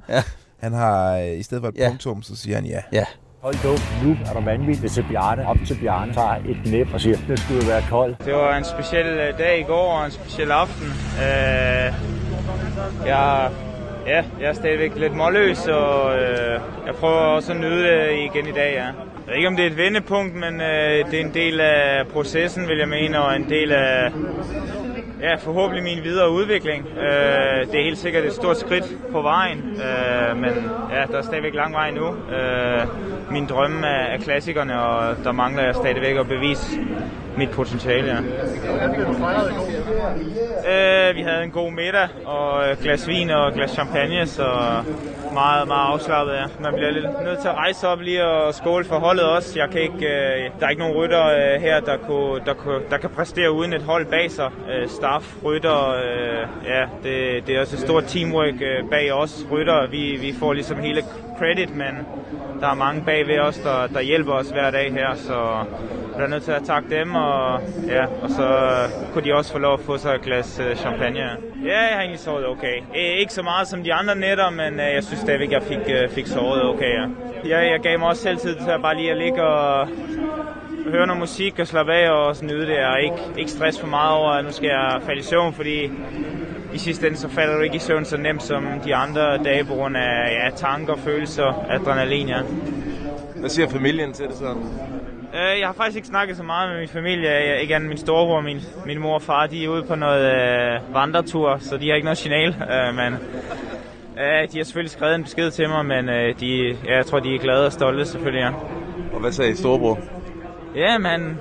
Han 0.58 0.74
har, 0.74 1.18
øh, 1.18 1.40
i 1.40 1.44
stedet 1.44 1.62
for 1.62 1.70
et 1.70 1.76
Ja. 1.78 1.90
punktum, 1.90 2.22
så 2.22 2.36
siger 2.36 2.56
han 2.56 2.66
ja. 2.66 2.82
Ja, 2.92 3.06
Hold 3.42 3.56
dog, 3.64 3.78
nu 4.04 4.18
er 4.30 4.34
der 4.34 4.42
vanvittigt 4.42 4.94
til 4.94 5.06
Bjarne. 5.10 5.48
Op 5.48 5.58
til 5.68 5.78
Bjarne, 5.82 6.14
tager 6.14 6.36
et 6.36 6.72
næb 6.72 6.88
og 6.94 7.02
siger, 7.02 7.18
det 7.28 7.40
skulle 7.40 7.68
være 7.68 7.82
koldt. 7.90 8.26
Det 8.26 8.34
var 8.34 8.58
en 8.58 8.64
speciel 8.64 9.06
øh, 9.06 9.38
dag 9.38 9.60
i 9.60 9.64
går 9.64 9.92
og 9.98 10.06
en 10.06 10.12
speciel 10.12 10.52
aften. 10.52 10.88
Øh, 11.18 11.94
jeg, 13.08 13.50
ja, 14.08 14.24
jeg 14.40 14.50
er 14.50 14.54
stadigvæk 14.54 14.92
lidt 14.96 15.16
målløs, 15.16 15.68
og 15.68 16.16
øh, 16.20 16.60
jeg 16.86 16.96
prøver 16.96 17.16
også 17.20 17.52
at 17.54 17.60
nyde 17.60 17.84
det 17.84 18.12
igen 18.14 18.48
i 18.48 18.52
dag. 18.52 18.74
Ja. 18.74 18.86
Jeg 18.86 18.94
ved 19.28 19.36
ikke, 19.36 19.48
om 19.48 19.56
det 19.56 19.66
er 19.66 19.70
et 19.70 19.78
vendepunkt, 19.78 20.36
men 20.36 20.62
øh, 20.62 21.12
det 21.12 21.22
er 21.22 21.26
en 21.26 21.34
del 21.34 21.60
af 21.60 22.08
processen, 22.14 22.68
vil 22.68 22.78
jeg 22.78 22.88
mene, 22.88 23.22
og 23.22 23.36
en 23.36 23.50
del 23.50 23.72
af 23.72 24.12
ja, 25.22 25.36
forhåbentlig 25.36 25.84
min 25.84 26.04
videre 26.04 26.32
udvikling. 26.32 26.88
Øh, 26.98 27.68
det 27.72 27.80
er 27.80 27.84
helt 27.84 27.98
sikkert 27.98 28.26
et 28.26 28.34
stort 28.34 28.58
skridt 28.58 28.98
på 29.12 29.22
vejen, 29.22 29.60
øh, 29.60 30.38
men 30.38 30.50
ja, 30.92 31.06
der 31.12 31.18
er 31.18 31.22
stadigvæk 31.22 31.54
lang 31.54 31.74
vej 31.74 31.92
nu. 31.92 32.06
Øh, 32.08 32.88
min 33.32 33.46
drømme 33.46 33.88
er, 33.88 34.06
er 34.14 34.18
klassikerne, 34.18 34.82
og 34.82 35.16
der 35.24 35.32
mangler 35.32 35.64
jeg 35.64 35.76
stadigvæk 35.76 36.18
at 36.18 36.28
bevise 36.28 36.80
mit 37.38 37.50
potentiale. 37.50 38.08
Ja. 38.08 38.18
Øh, 41.10 41.16
vi 41.16 41.22
havde 41.22 41.44
en 41.44 41.52
god 41.52 41.72
middag 41.72 42.08
og 42.26 42.72
et 42.72 42.80
glas 42.80 43.08
vin 43.08 43.30
og 43.30 43.48
et 43.48 43.54
glas 43.54 43.72
champagne, 43.72 44.28
så 44.28 44.46
meget, 45.42 45.68
meget 45.68 45.88
afslappet. 45.94 46.34
Ja. 46.34 46.46
Man 46.60 46.74
bliver 46.74 46.92
lidt 46.92 47.06
nødt 47.28 47.40
til 47.40 47.48
at 47.48 47.56
rejse 47.56 47.88
op 47.88 48.02
lige 48.02 48.26
og 48.26 48.54
skåle 48.54 48.86
for 48.86 49.00
holdet 49.00 49.26
også. 49.26 49.60
Jeg 49.60 49.70
kan 49.70 49.82
ikke, 49.82 50.04
øh, 50.16 50.52
der 50.60 50.66
er 50.66 50.70
ikke 50.70 50.82
nogen 50.82 50.98
rytter 50.98 51.26
øh, 51.26 51.62
her, 51.62 51.80
der, 51.80 51.98
kunne, 51.98 52.42
der, 52.46 52.54
kunne, 52.54 52.82
der 52.92 52.98
kan 52.98 53.10
præstere 53.10 53.52
uden 53.52 53.74
et 53.74 53.82
hold 53.82 54.06
bag 54.06 54.32
sig. 54.32 54.50
Øh, 54.72 54.90
staff, 54.90 55.26
rytter, 55.44 55.80
øh, 55.90 56.44
ja, 56.66 56.82
det, 57.04 57.48
det 57.48 57.56
er 57.56 57.62
også 57.62 57.76
et 57.76 57.82
stort 57.82 58.04
teamwork 58.04 58.62
øh, 58.62 58.90
bag 58.90 59.14
os 59.14 59.46
rytter. 59.52 59.88
Vi, 59.88 60.18
vi 60.22 60.34
får 60.40 60.54
ligesom 60.54 60.78
hele 60.78 61.02
credit, 61.38 61.76
men 61.76 61.94
der 62.60 62.68
er 62.68 62.76
mange 62.76 63.02
bagved 63.06 63.40
os, 63.40 63.58
der, 63.58 63.88
der 63.88 64.02
hjælper 64.02 64.34
os 64.34 64.50
hver 64.50 64.72
dag 64.72 64.92
her, 64.92 65.16
så 65.16 65.64
vi 66.18 66.24
er 66.24 66.28
nødt 66.28 66.44
til 66.44 66.52
at 66.52 66.64
takke 66.64 67.00
dem, 67.00 67.16
og, 67.16 67.62
ja, 67.88 68.06
og 68.22 68.30
så 68.30 68.48
kunne 69.14 69.24
de 69.24 69.34
også 69.34 69.52
få 69.52 69.60
lov 69.60 69.74
at 69.74 69.80
få 69.80 69.98
sig 69.98 70.16
et 70.16 70.22
glas 70.22 70.60
øh, 70.60 70.76
champagne. 70.76 71.20
Ja, 71.66 71.80
jeg 71.82 71.90
har 71.92 72.00
egentlig 72.00 72.20
sovet 72.20 72.48
okay. 72.48 72.82
Ikke 72.96 73.34
så 73.34 73.44
meget 73.44 73.68
som 73.68 73.84
de 73.84 73.94
andre 73.94 74.16
nætter, 74.16 74.50
men 74.50 74.74
øh, 74.74 74.94
jeg 74.96 75.04
synes 75.04 75.20
stadigvæk, 75.20 75.52
jeg 75.52 75.64
fik, 75.64 75.80
øh, 75.88 76.10
fik 76.10 76.28
sovet 76.28 76.64
okay. 76.64 76.94
Ja. 76.94 77.06
Jeg, 77.46 77.72
jeg 77.72 77.80
gav 77.80 78.00
mig 78.00 78.08
også 78.08 78.22
selv 78.22 78.38
tid 78.38 78.56
til 78.56 78.70
at 78.70 78.82
bare 78.82 78.96
lige 78.96 79.12
at 79.12 79.18
ligge 79.18 79.44
og 79.44 79.88
høre 80.90 81.08
noget 81.08 81.20
musik 81.20 81.60
og 81.60 81.68
slappe 81.68 81.94
af 81.94 82.12
og 82.12 82.36
sådan 82.36 82.50
nyde 82.50 82.68
det, 82.68 82.86
og 82.86 83.02
ikke, 83.02 83.16
ikke 83.38 83.52
stress 83.52 83.80
for 83.80 83.88
meget 83.88 84.18
over, 84.18 84.32
at 84.32 84.46
nu 84.46 84.52
skal 84.52 84.68
jeg 84.68 85.02
falde 85.06 85.20
i 85.20 85.24
søvn, 85.24 85.54
fordi 85.54 85.92
i 86.74 86.78
sidste 86.78 87.08
ende 87.08 87.18
så 87.18 87.30
falder 87.30 87.56
du 87.56 87.62
ikke 87.62 87.76
i 87.76 87.80
søvn 87.80 88.06
så 88.06 88.18
nemt 88.18 88.44
som 88.44 88.66
de 88.86 88.96
andre 88.96 89.38
dage 89.38 89.64
på 89.64 89.74
grund 89.74 89.98
af 89.98 90.32
ja, 90.32 90.50
tanker, 90.56 90.96
følelser, 90.96 91.66
adrenalin, 91.70 92.28
ja. 92.28 92.42
Hvad 93.36 93.50
siger 93.50 93.70
familien 93.70 94.14
til 94.14 94.26
det 94.28 94.36
så? 94.36 94.56
Øh, 95.34 95.60
jeg 95.60 95.68
har 95.68 95.74
faktisk 95.74 95.96
ikke 95.96 96.08
snakket 96.08 96.38
så 96.38 96.44
meget 96.44 96.70
med 96.70 96.80
min 96.80 96.88
familie. 96.88 97.30
Jeg, 97.30 97.62
ikke 97.62 97.76
andet 97.76 97.90
min 97.90 97.98
storebror, 97.98 98.42
min, 98.42 98.60
min 98.86 99.00
mor 99.00 99.14
og 99.14 99.22
far, 99.22 99.48
de 99.48 99.66
er 99.66 99.70
ude 99.70 99.84
på 99.84 99.96
noget 99.96 100.26
øh, 100.26 100.94
vandretur, 100.94 101.58
så 101.60 101.78
de 101.78 101.88
har 101.88 101.96
ikke 101.96 102.06
noget 102.06 102.18
signal. 102.18 102.56
Øh, 102.74 102.96
men 102.96 103.14
øh, 104.20 104.52
de 104.52 104.58
har 104.58 104.64
selvfølgelig 104.64 104.92
skrevet 104.92 105.16
en 105.16 105.24
besked 105.24 105.52
til 105.52 105.70
mig, 105.70 105.86
men 105.86 106.10
øh, 106.10 106.40
de, 106.40 106.78
ja, 106.86 106.96
jeg 106.96 107.06
tror, 107.06 107.20
de 107.20 107.36
er 107.36 107.40
glade 107.40 107.66
og 107.66 107.72
stolte 107.72 108.06
selvfølgelig, 108.06 108.42
ja. 108.42 108.52
Og 109.14 109.20
hvad 109.20 109.32
sagde 109.32 109.58
storebror? 109.58 110.00
Ja, 110.76 110.98
men 110.98 111.40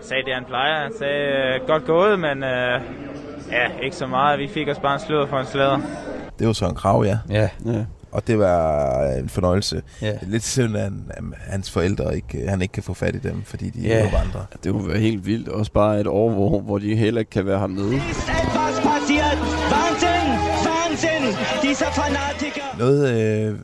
sagde 0.00 0.22
det, 0.22 0.34
han 0.34 0.44
plejer. 0.44 0.82
Han 0.82 0.92
sagde, 0.98 1.54
øh, 1.54 1.66
godt 1.66 1.84
gået, 1.84 2.18
men 2.20 2.44
øh, 2.44 2.80
ja, 3.50 3.68
ikke 3.82 3.96
så 3.96 4.06
meget. 4.06 4.38
Vi 4.38 4.48
fik 4.48 4.68
os 4.68 4.78
bare 4.78 4.94
en 4.94 5.00
sløder 5.00 5.26
for 5.26 5.38
en 5.38 5.46
slæder. 5.46 5.78
Det 6.38 6.46
var 6.46 6.52
Søren 6.52 6.74
Krav, 6.74 7.04
ja. 7.04 7.18
ja, 7.30 7.48
Ja. 7.66 7.84
Og 8.12 8.26
det 8.26 8.38
var 8.38 9.02
en 9.06 9.28
fornøjelse. 9.28 9.82
ja. 10.02 10.06
Det 10.12 10.28
lidt 10.28 10.44
synd, 10.44 10.76
at 10.76 10.82
han- 10.82 11.04
at 11.10 11.22
hans 11.48 11.70
forældre 11.70 12.16
ikke, 12.16 12.48
han 12.48 12.62
ikke 12.62 12.72
kan 12.72 12.82
få 12.82 12.94
fat 12.94 13.14
i 13.14 13.18
dem, 13.18 13.42
fordi 13.44 13.70
de 13.70 13.80
Ja. 13.80 13.98
er 13.98 14.10
på 14.10 14.16
vandre. 14.16 14.46
Det 14.64 14.72
kunne 14.72 14.88
være 14.88 14.98
helt 14.98 15.26
vildt. 15.26 15.48
Også 15.48 15.72
bare 15.72 16.00
et 16.00 16.06
år, 16.06 16.30
hvor, 16.30 16.60
hvor 16.60 16.78
de 16.78 16.96
heller 16.96 17.18
ikke 17.18 17.30
kan 17.30 17.46
være 17.46 17.58
hernede. 17.58 18.00
Noget, 22.78 23.20
øh, 23.50 23.58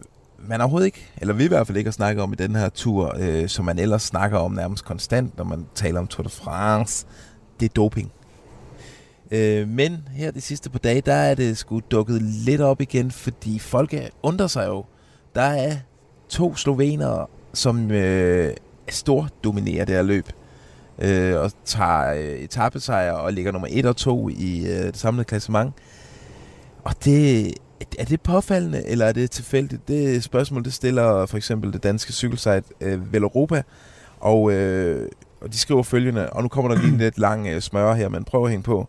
man 0.49 0.61
overhovedet 0.61 0.87
ikke, 0.87 1.11
eller 1.17 1.35
vi 1.35 1.45
i 1.45 1.49
hvert 1.49 1.67
fald 1.67 1.79
ikke 1.79 1.89
har 1.89 1.93
snakket 1.93 2.23
om 2.23 2.33
i 2.33 2.37
den 2.37 2.57
her 2.57 2.69
tur, 2.69 3.17
øh, 3.21 3.49
som 3.49 3.65
man 3.65 3.79
ellers 3.79 4.03
snakker 4.03 4.39
om 4.39 4.53
nærmest 4.53 4.85
konstant, 4.85 5.37
når 5.39 5.45
man 5.45 5.67
taler 5.75 6.01
om 6.01 6.07
Tour 6.07 6.23
de 6.25 6.29
France, 6.31 7.07
det 7.61 7.67
er 7.71 7.73
doping. 7.77 8.13
Øh, 9.31 9.69
men 9.69 10.09
her 10.13 10.31
de 10.31 10.41
sidste 10.41 10.71
par 10.71 10.79
dage, 10.79 11.01
der 11.01 11.15
er 11.15 11.35
det 11.35 11.59
sgu 11.59 11.81
dukket 11.91 12.23
lidt 12.23 12.61
op 12.61 12.81
igen, 12.81 13.11
fordi 13.11 13.59
folk 13.59 13.95
undrer 14.23 14.47
sig 14.47 14.67
jo. 14.67 14.85
Der 15.35 15.43
er 15.43 15.77
to 16.29 16.57
slovenere, 16.57 17.27
som 17.53 17.91
øh, 17.91 18.55
stort 18.89 19.33
dominerer 19.45 19.85
det 19.85 19.95
her 19.95 20.03
løb. 20.03 20.29
Øh, 20.99 21.41
og 21.41 21.53
tager 21.65 22.13
øh, 22.15 22.39
etappesejr 22.39 23.13
og 23.13 23.33
ligger 23.33 23.53
nummer 23.53 23.69
1 23.71 23.87
og 23.87 23.97
2 23.97 24.29
i 24.29 24.67
øh, 24.67 24.87
det 24.87 24.97
samlede 24.97 25.25
klassement. 25.25 25.75
Og 26.85 26.95
det 27.05 27.55
er 27.99 28.05
det 28.05 28.21
påfaldende, 28.21 28.87
eller 28.87 29.07
er 29.07 29.13
det 29.13 29.31
tilfældigt? 29.31 29.89
Det 29.89 30.25
spørgsmål, 30.25 30.65
det 30.65 30.73
stiller 30.73 31.27
for 31.27 31.37
eksempel 31.37 31.73
det 31.73 31.83
danske 31.83 32.13
cykelsite 32.13 32.63
øh, 32.81 33.13
Veloropa, 33.13 33.63
og, 34.21 34.53
øh, 34.53 35.09
og 35.41 35.53
de 35.53 35.59
skriver 35.59 35.83
følgende, 35.83 36.31
og 36.31 36.43
nu 36.43 36.49
kommer 36.49 36.75
der 36.75 36.81
lige 36.81 36.93
en 36.93 36.99
lidt 36.99 37.19
lang 37.19 37.49
øh, 37.49 37.61
smøre 37.61 37.97
her, 37.97 38.09
men 38.09 38.25
prøv 38.25 38.45
at 38.45 38.51
hænge 38.51 38.63
på. 38.63 38.89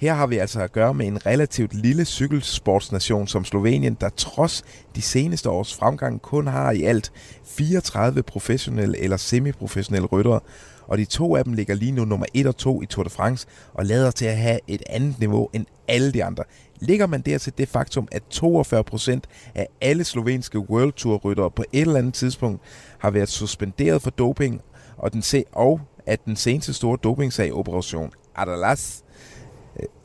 Her 0.00 0.14
har 0.14 0.26
vi 0.26 0.38
altså 0.38 0.60
at 0.60 0.72
gøre 0.72 0.94
med 0.94 1.06
en 1.06 1.26
relativt 1.26 1.74
lille 1.74 2.04
cykelsportsnation 2.04 3.28
som 3.28 3.44
Slovenien, 3.44 3.96
der 4.00 4.08
trods 4.08 4.64
de 4.96 5.02
seneste 5.02 5.50
års 5.50 5.74
fremgang 5.74 6.22
kun 6.22 6.46
har 6.46 6.70
i 6.70 6.82
alt 6.82 7.12
34 7.44 8.22
professionelle 8.22 8.98
eller 8.98 9.16
semiprofessionelle 9.16 10.06
ryttere, 10.06 10.40
og 10.86 10.98
de 10.98 11.04
to 11.04 11.36
af 11.36 11.44
dem 11.44 11.52
ligger 11.52 11.74
lige 11.74 11.92
nu 11.92 12.04
nummer 12.04 12.26
1 12.34 12.46
og 12.46 12.56
2 12.56 12.82
i 12.82 12.86
Tour 12.86 13.04
de 13.04 13.10
France, 13.10 13.46
og 13.74 13.86
lader 13.86 14.10
til 14.10 14.26
at 14.26 14.36
have 14.36 14.60
et 14.68 14.82
andet 14.86 15.18
niveau 15.18 15.48
end 15.52 15.66
alle 15.88 16.12
de 16.12 16.24
andre. 16.24 16.44
Ligger 16.80 17.06
man 17.06 17.20
der 17.20 17.38
til 17.38 17.52
det 17.58 17.68
faktum, 17.68 18.08
at 18.12 18.22
42% 18.34 19.20
af 19.54 19.66
alle 19.80 20.04
slovenske 20.04 20.58
World 20.58 20.92
Tour 20.92 21.16
ryttere 21.16 21.50
på 21.50 21.64
et 21.72 21.80
eller 21.80 21.96
andet 21.96 22.14
tidspunkt 22.14 22.62
har 22.98 23.10
været 23.10 23.28
suspenderet 23.28 24.02
for 24.02 24.10
doping, 24.10 24.60
og, 24.96 25.12
den 25.12 25.22
se, 25.22 25.44
og 25.52 25.80
at 26.06 26.24
den 26.24 26.36
seneste 26.36 26.74
store 26.74 26.98
dopingsag, 27.02 27.52
Operation 27.52 28.10
Adalas, 28.36 29.04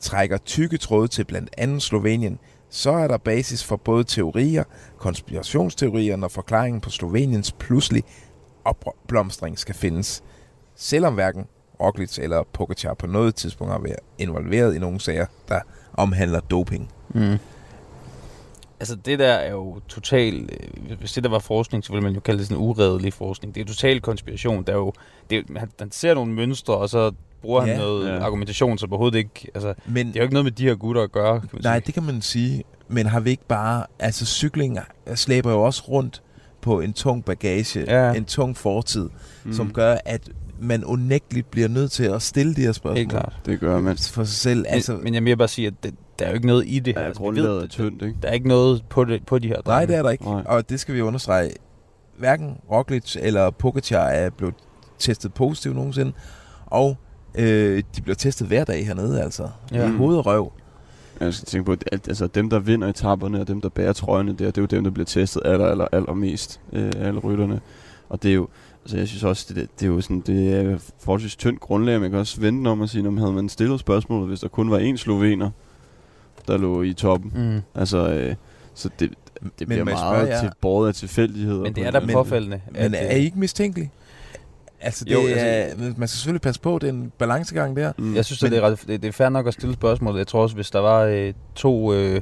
trækker 0.00 0.36
tykke 0.36 0.78
tråde 0.78 1.08
til 1.08 1.24
blandt 1.24 1.50
andet 1.58 1.82
Slovenien, 1.82 2.38
så 2.70 2.90
er 2.90 3.08
der 3.08 3.18
basis 3.18 3.64
for 3.64 3.76
både 3.76 4.04
teorier, 4.04 4.64
konspirationsteorier, 4.98 6.16
når 6.16 6.28
forklaringen 6.28 6.80
på 6.80 6.90
Sloveniens 6.90 7.52
pludselig 7.52 8.02
opblomstring 8.64 9.58
skal 9.58 9.74
findes. 9.74 10.22
Selvom 10.74 11.14
hverken 11.14 11.46
Roglic 11.80 12.18
eller 12.18 12.42
Pogacar 12.52 12.94
på 12.94 13.06
noget 13.06 13.34
tidspunkt 13.34 13.72
har 13.72 13.80
været 13.80 13.98
involveret 14.18 14.74
i 14.74 14.78
nogle 14.78 15.00
sager, 15.00 15.26
der 15.48 15.60
omhandler 15.94 16.40
doping. 16.40 16.92
Mm. 17.08 17.38
Altså 18.80 18.96
det 18.96 19.18
der 19.18 19.32
er 19.32 19.50
jo 19.50 19.80
total, 19.88 20.50
øh, 20.88 20.98
hvis 20.98 21.12
det 21.12 21.24
der 21.24 21.30
var 21.30 21.38
forskning, 21.38 21.84
så 21.84 21.92
ville 21.92 22.02
man 22.02 22.14
jo 22.14 22.20
kalde 22.20 22.38
det 22.38 22.46
sådan 22.46 22.62
uredelig 22.62 23.12
forskning. 23.12 23.54
Det 23.54 23.60
er 23.60 23.64
total 23.64 24.00
konspiration. 24.00 24.64
Der 24.64 24.72
er 24.72 24.76
jo, 24.76 24.92
det 25.30 25.38
er, 25.38 25.66
han 25.78 25.90
ser 25.90 26.14
nogle 26.14 26.32
mønstre, 26.32 26.76
og 26.76 26.88
så 26.88 27.12
bruger 27.46 27.60
han 27.60 27.70
Ja. 27.70 27.76
noget 27.78 28.08
Ja. 28.08 28.18
argumentation, 28.24 28.78
som 28.78 28.92
overhovedet 28.92 29.18
ikke, 29.18 29.48
altså 29.54 29.74
Men 29.86 30.06
det 30.06 30.16
er 30.16 30.20
jo 30.20 30.22
ikke 30.22 30.34
noget 30.34 30.44
med 30.44 30.52
de 30.52 30.62
her 30.64 30.74
gutter 30.74 31.02
at 31.02 31.12
gøre. 31.12 31.40
Kan 31.40 31.48
man 31.52 31.60
Nej, 31.64 31.74
sige. 31.76 31.86
det 31.86 31.94
kan 31.94 32.02
man 32.02 32.22
sige. 32.22 32.64
Men 32.88 33.06
har 33.06 33.20
vi 33.20 33.30
ikke 33.30 33.46
bare... 33.48 33.84
Altså, 33.98 34.26
cykling 34.26 34.78
slæber 35.14 35.52
jo 35.52 35.62
også 35.62 35.82
rundt 35.88 36.22
på 36.60 36.80
en 36.80 36.92
tung 36.92 37.24
bagage, 37.24 37.80
Ja. 37.80 38.12
en 38.12 38.24
tung 38.24 38.56
fortid, 38.56 39.08
mm. 39.44 39.52
Som 39.52 39.72
gør, 39.72 39.96
at 40.04 40.28
man 40.60 40.84
unægteligt 40.84 41.50
bliver 41.50 41.68
nødt 41.68 41.90
til 41.92 42.04
at 42.04 42.22
stille 42.22 42.54
de 42.54 42.60
her 42.60 42.72
spørgsmål. 42.72 42.96
Helt 42.98 43.10
klart. 43.10 43.36
Det 43.46 43.60
gør 43.60 43.80
man. 43.80 43.96
For 43.96 44.24
sig 44.24 44.34
selv. 44.34 44.58
Altså, 44.68 44.92
Altså, 44.92 44.92
men, 44.92 45.02
men 45.04 45.14
jeg 45.14 45.24
vil 45.24 45.36
bare 45.36 45.48
sige, 45.48 45.66
at 45.66 45.74
det, 45.82 45.94
der 46.18 46.24
er 46.24 46.28
jo 46.28 46.34
ikke 46.34 46.46
noget 46.46 46.64
i 46.66 46.78
det 46.78 46.94
her. 46.94 47.00
Ja, 47.00 47.06
Altså, 47.06 47.20
grundlaget 47.22 47.56
ved, 47.56 47.62
er 47.62 47.66
tyndt, 47.66 48.02
ikke? 48.02 48.16
Der 48.22 48.28
er 48.28 48.32
ikke 48.32 48.48
noget 48.48 48.82
på, 48.88 49.04
det, 49.04 49.26
på 49.26 49.38
de 49.38 49.48
her 49.48 49.54
nej, 49.54 49.62
drenge. 49.76 49.92
det 49.92 49.98
er 49.98 50.02
der 50.02 50.10
ikke. 50.10 50.24
Nej. 50.24 50.42
Og 50.46 50.68
det 50.70 50.80
skal 50.80 50.94
vi 50.94 51.00
understrege. 51.00 51.50
Hverken 52.18 52.56
Roglic 52.70 53.16
eller 53.20 53.50
Pogacar 53.50 54.06
er 54.08 54.30
blevet 54.30 54.54
testet 54.98 55.34
positivt 55.34 55.76
nogensinde. 55.76 56.12
Og 56.66 56.96
øh, 57.36 57.82
de 57.96 58.02
bliver 58.02 58.16
testet 58.16 58.46
hver 58.46 58.64
dag 58.64 58.86
hernede, 58.86 59.22
altså. 59.22 59.48
Ja. 59.72 59.82
Ja. 59.82 59.90
Hoved 59.90 60.16
og 60.16 60.26
røv. 60.26 60.52
Jeg 61.20 61.34
skal 61.34 61.46
tænke 61.46 61.64
på, 61.64 61.72
at 61.72 62.08
altså, 62.08 62.26
dem, 62.26 62.50
der 62.50 62.58
vinder 62.58 62.88
etapperne, 62.88 63.40
og 63.40 63.48
dem, 63.48 63.60
der 63.60 63.68
bærer 63.68 63.92
trøjerne 63.92 64.30
der, 64.30 64.46
det 64.46 64.58
er 64.58 64.62
jo 64.62 64.66
dem, 64.66 64.84
der 64.84 64.90
bliver 64.90 65.06
testet 65.06 65.42
aller, 65.44 65.66
aller, 65.66 65.88
allermest 65.92 66.60
øh, 66.72 66.92
af 66.96 67.06
alle 67.06 67.20
rytterne. 67.20 67.60
Og 68.08 68.22
det 68.22 68.30
er 68.30 68.34
jo, 68.34 68.48
altså 68.84 68.96
jeg 68.96 69.08
synes 69.08 69.24
også, 69.24 69.54
det, 69.54 69.68
det 69.80 69.86
er 69.86 69.90
jo 69.90 70.00
sådan, 70.00 70.20
det 70.20 70.52
er 70.54 70.78
forholdsvis 70.98 71.36
tyndt 71.36 71.60
grundlag. 71.60 72.00
Man 72.00 72.10
kan 72.10 72.18
også 72.18 72.40
vente 72.40 72.68
om 72.68 72.82
at 72.82 72.90
sige, 72.90 73.08
om 73.08 73.16
havde 73.16 73.32
man 73.32 73.48
stillet 73.48 73.80
spørgsmålet, 73.80 74.28
hvis 74.28 74.40
der 74.40 74.48
kun 74.48 74.70
var 74.70 74.78
én 74.78 74.96
slovener, 74.96 75.50
der 76.48 76.58
lå 76.58 76.82
i 76.82 76.92
toppen. 76.92 77.32
Mm. 77.34 77.80
Altså, 77.80 78.08
øh, 78.08 78.34
så 78.74 78.90
det, 78.98 79.10
det 79.58 79.68
bliver 79.68 79.84
må 79.84 79.90
jeg 79.90 79.98
meget 79.98 80.28
spørge 80.28 80.40
til 80.40 80.50
båret 80.60 80.88
af 80.88 80.94
tilfældigheder. 80.94 81.62
Men 81.62 81.74
det 81.74 81.86
er 81.86 81.90
da 81.90 82.00
påfaldende. 82.12 82.60
Men 82.70 82.94
at, 82.94 82.94
er 82.94 83.14
øh, 83.14 83.20
I 83.20 83.24
ikke 83.24 83.38
mistænkelige? 83.38 83.90
Altså, 84.80 85.04
det 85.04 85.12
Jo, 85.12 85.20
jo, 85.20 85.26
altså- 85.28 85.46
er, 85.46 85.92
man 85.96 86.08
skal 86.08 86.16
selvfølgelig 86.16 86.40
passe 86.40 86.60
på, 86.60 86.78
det 86.80 86.88
er 86.88 86.92
en 86.92 87.12
balancegang 87.18 87.76
der. 87.76 87.92
Mm. 87.98 88.14
Jeg 88.16 88.24
synes, 88.24 88.42
Men- 88.42 88.46
at 88.46 88.52
det, 88.52 88.64
er, 88.64 88.70
ret, 88.70 88.84
det, 88.86 89.02
det 89.02 89.08
er 89.08 89.12
fair 89.12 89.28
nok 89.28 89.46
at 89.46 89.52
stille 89.54 89.74
spørgsmålet. 89.74 90.18
Jeg 90.18 90.26
tror 90.26 90.42
også, 90.42 90.54
hvis 90.54 90.70
der 90.70 90.78
var 90.80 91.00
øh, 91.02 91.32
to, 91.54 91.92
øh, 91.94 92.20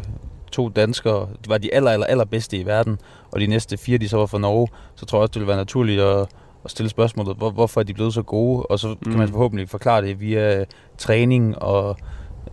to 0.52 0.68
danskere, 0.68 1.28
det 1.40 1.48
var 1.48 1.58
de 1.58 1.74
aller, 1.74 1.90
aller, 1.90 2.06
aller 2.06 2.24
bedste 2.24 2.56
i 2.56 2.66
verden, 2.66 2.98
og 3.32 3.40
de 3.40 3.46
næste 3.46 3.76
fire, 3.76 3.98
de 3.98 4.08
så 4.08 4.16
var 4.16 4.26
fra 4.26 4.38
Norge, 4.38 4.68
så 4.94 5.06
tror 5.06 5.18
jeg 5.18 5.22
også, 5.22 5.30
det 5.30 5.40
ville 5.40 5.48
være 5.48 5.56
naturligt 5.56 6.00
at, 6.00 6.26
at 6.64 6.70
stille 6.70 6.90
spørgsmålet, 6.90 7.36
hvor, 7.36 7.50
hvorfor 7.50 7.80
er 7.80 7.84
de 7.84 7.94
blevet 7.94 8.14
så 8.14 8.22
gode? 8.22 8.62
Og 8.66 8.78
så 8.78 8.94
kan 9.02 9.12
Mm. 9.12 9.18
man 9.18 9.28
forhåbentlig 9.28 9.68
forklare 9.68 10.02
det 10.02 10.20
via 10.20 10.60
øh, 10.60 10.66
træning 10.98 11.58
og 11.62 11.96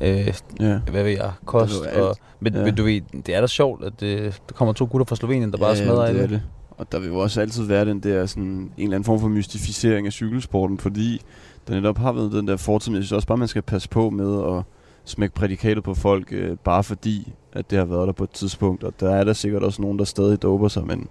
øh, 0.01 0.33
ja. 0.59 0.79
hvad 0.91 1.03
ved 1.03 1.11
jeg, 1.11 1.31
kost. 1.45 1.81
Og, 1.95 2.15
men, 2.39 2.55
Ja. 2.55 2.63
men 2.63 2.75
du 2.75 2.83
ved, 2.83 3.01
det 3.25 3.35
er 3.35 3.41
da 3.41 3.47
sjovt, 3.47 3.83
at 3.85 3.93
det, 3.99 4.41
der 4.49 4.53
kommer 4.55 4.73
to 4.73 4.87
gutter 4.91 5.05
fra 5.05 5.15
Slovenien, 5.15 5.51
der 5.51 5.57
bare 5.57 5.69
ja, 5.69 5.83
smadrer 5.83 6.11
det 6.13 6.23
er 6.23 6.27
det. 6.27 6.41
Og 6.71 6.91
der 6.91 6.99
vil 6.99 7.07
jo 7.07 7.17
også 7.19 7.41
altid 7.41 7.63
være 7.63 7.85
den 7.85 7.99
der 7.99 8.25
sådan, 8.25 8.43
en 8.43 8.71
eller 8.77 8.95
anden 8.95 9.03
form 9.03 9.19
for 9.19 9.27
mystificering 9.27 10.07
af 10.07 10.13
cykelsporten, 10.13 10.77
fordi 10.77 11.21
der 11.67 11.73
netop 11.73 11.97
har 11.97 12.11
været 12.11 12.31
den 12.31 12.47
der 12.47 12.57
fortid, 12.57 12.91
men 12.91 12.95
jeg 12.95 13.03
synes 13.03 13.11
også 13.11 13.27
bare, 13.27 13.37
man 13.37 13.47
skal 13.47 13.61
passe 13.61 13.89
på 13.89 14.09
med 14.09 14.57
at 14.57 14.63
smække 15.05 15.35
prædikatet 15.35 15.83
på 15.83 15.93
folk, 15.93 16.27
øh, 16.31 16.57
bare 16.57 16.83
fordi, 16.83 17.33
at 17.53 17.71
det 17.71 17.77
har 17.77 17.85
været 17.85 18.07
der 18.07 18.13
på 18.13 18.23
et 18.23 18.29
tidspunkt. 18.29 18.83
Og 18.83 18.93
der 18.99 19.15
er 19.15 19.23
der 19.23 19.33
sikkert 19.33 19.63
også 19.63 19.81
nogen, 19.81 19.99
der 19.99 20.05
stadig 20.05 20.41
doper 20.41 20.67
sig, 20.67 20.87
men, 20.87 21.07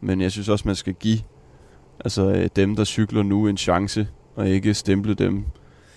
men 0.00 0.20
jeg 0.20 0.32
synes 0.32 0.48
også, 0.48 0.68
man 0.68 0.76
skal 0.76 0.94
give 0.94 1.18
altså, 2.00 2.30
øh, 2.30 2.48
dem, 2.56 2.76
der 2.76 2.84
cykler 2.84 3.22
nu, 3.22 3.48
en 3.48 3.56
chance, 3.56 4.08
og 4.36 4.48
ikke 4.48 4.74
stemple 4.74 5.14
dem, 5.14 5.44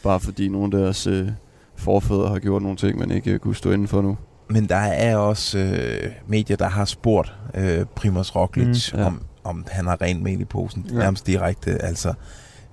bare 0.04 0.20
fordi 0.20 0.48
nogle 0.48 0.78
af 0.78 0.84
deres 0.84 1.08
øh, 1.08 1.30
forfædre 1.76 2.28
har 2.28 2.40
gjort 2.40 2.62
nogle 2.62 2.78
ting, 2.78 3.00
man 3.00 3.12
ikke 3.12 3.32
øh, 3.32 3.40
kunne 3.40 3.56
stå 3.56 3.72
inden 3.72 3.88
for 3.88 4.02
nu. 4.02 4.18
Men 4.52 4.70
der 4.70 4.76
er 4.76 5.16
også 5.18 5.58
øh, 5.58 6.12
medier, 6.28 6.58
der 6.58 6.68
har 6.70 6.86
spurgt 6.86 7.34
øh, 7.54 7.86
Primoz 7.96 8.36
Roglic, 8.36 8.94
Mm, 8.94 9.00
ja. 9.00 9.06
om, 9.06 9.22
om 9.44 9.66
han 9.72 9.88
har 9.88 10.02
rent 10.02 10.22
mel 10.24 10.42
i 10.42 10.46
posen. 10.46 10.86
Ja. 10.90 10.94
Ja. 10.94 11.00
Nærmest 11.00 11.28
direkte, 11.28 11.82
altså. 11.82 12.14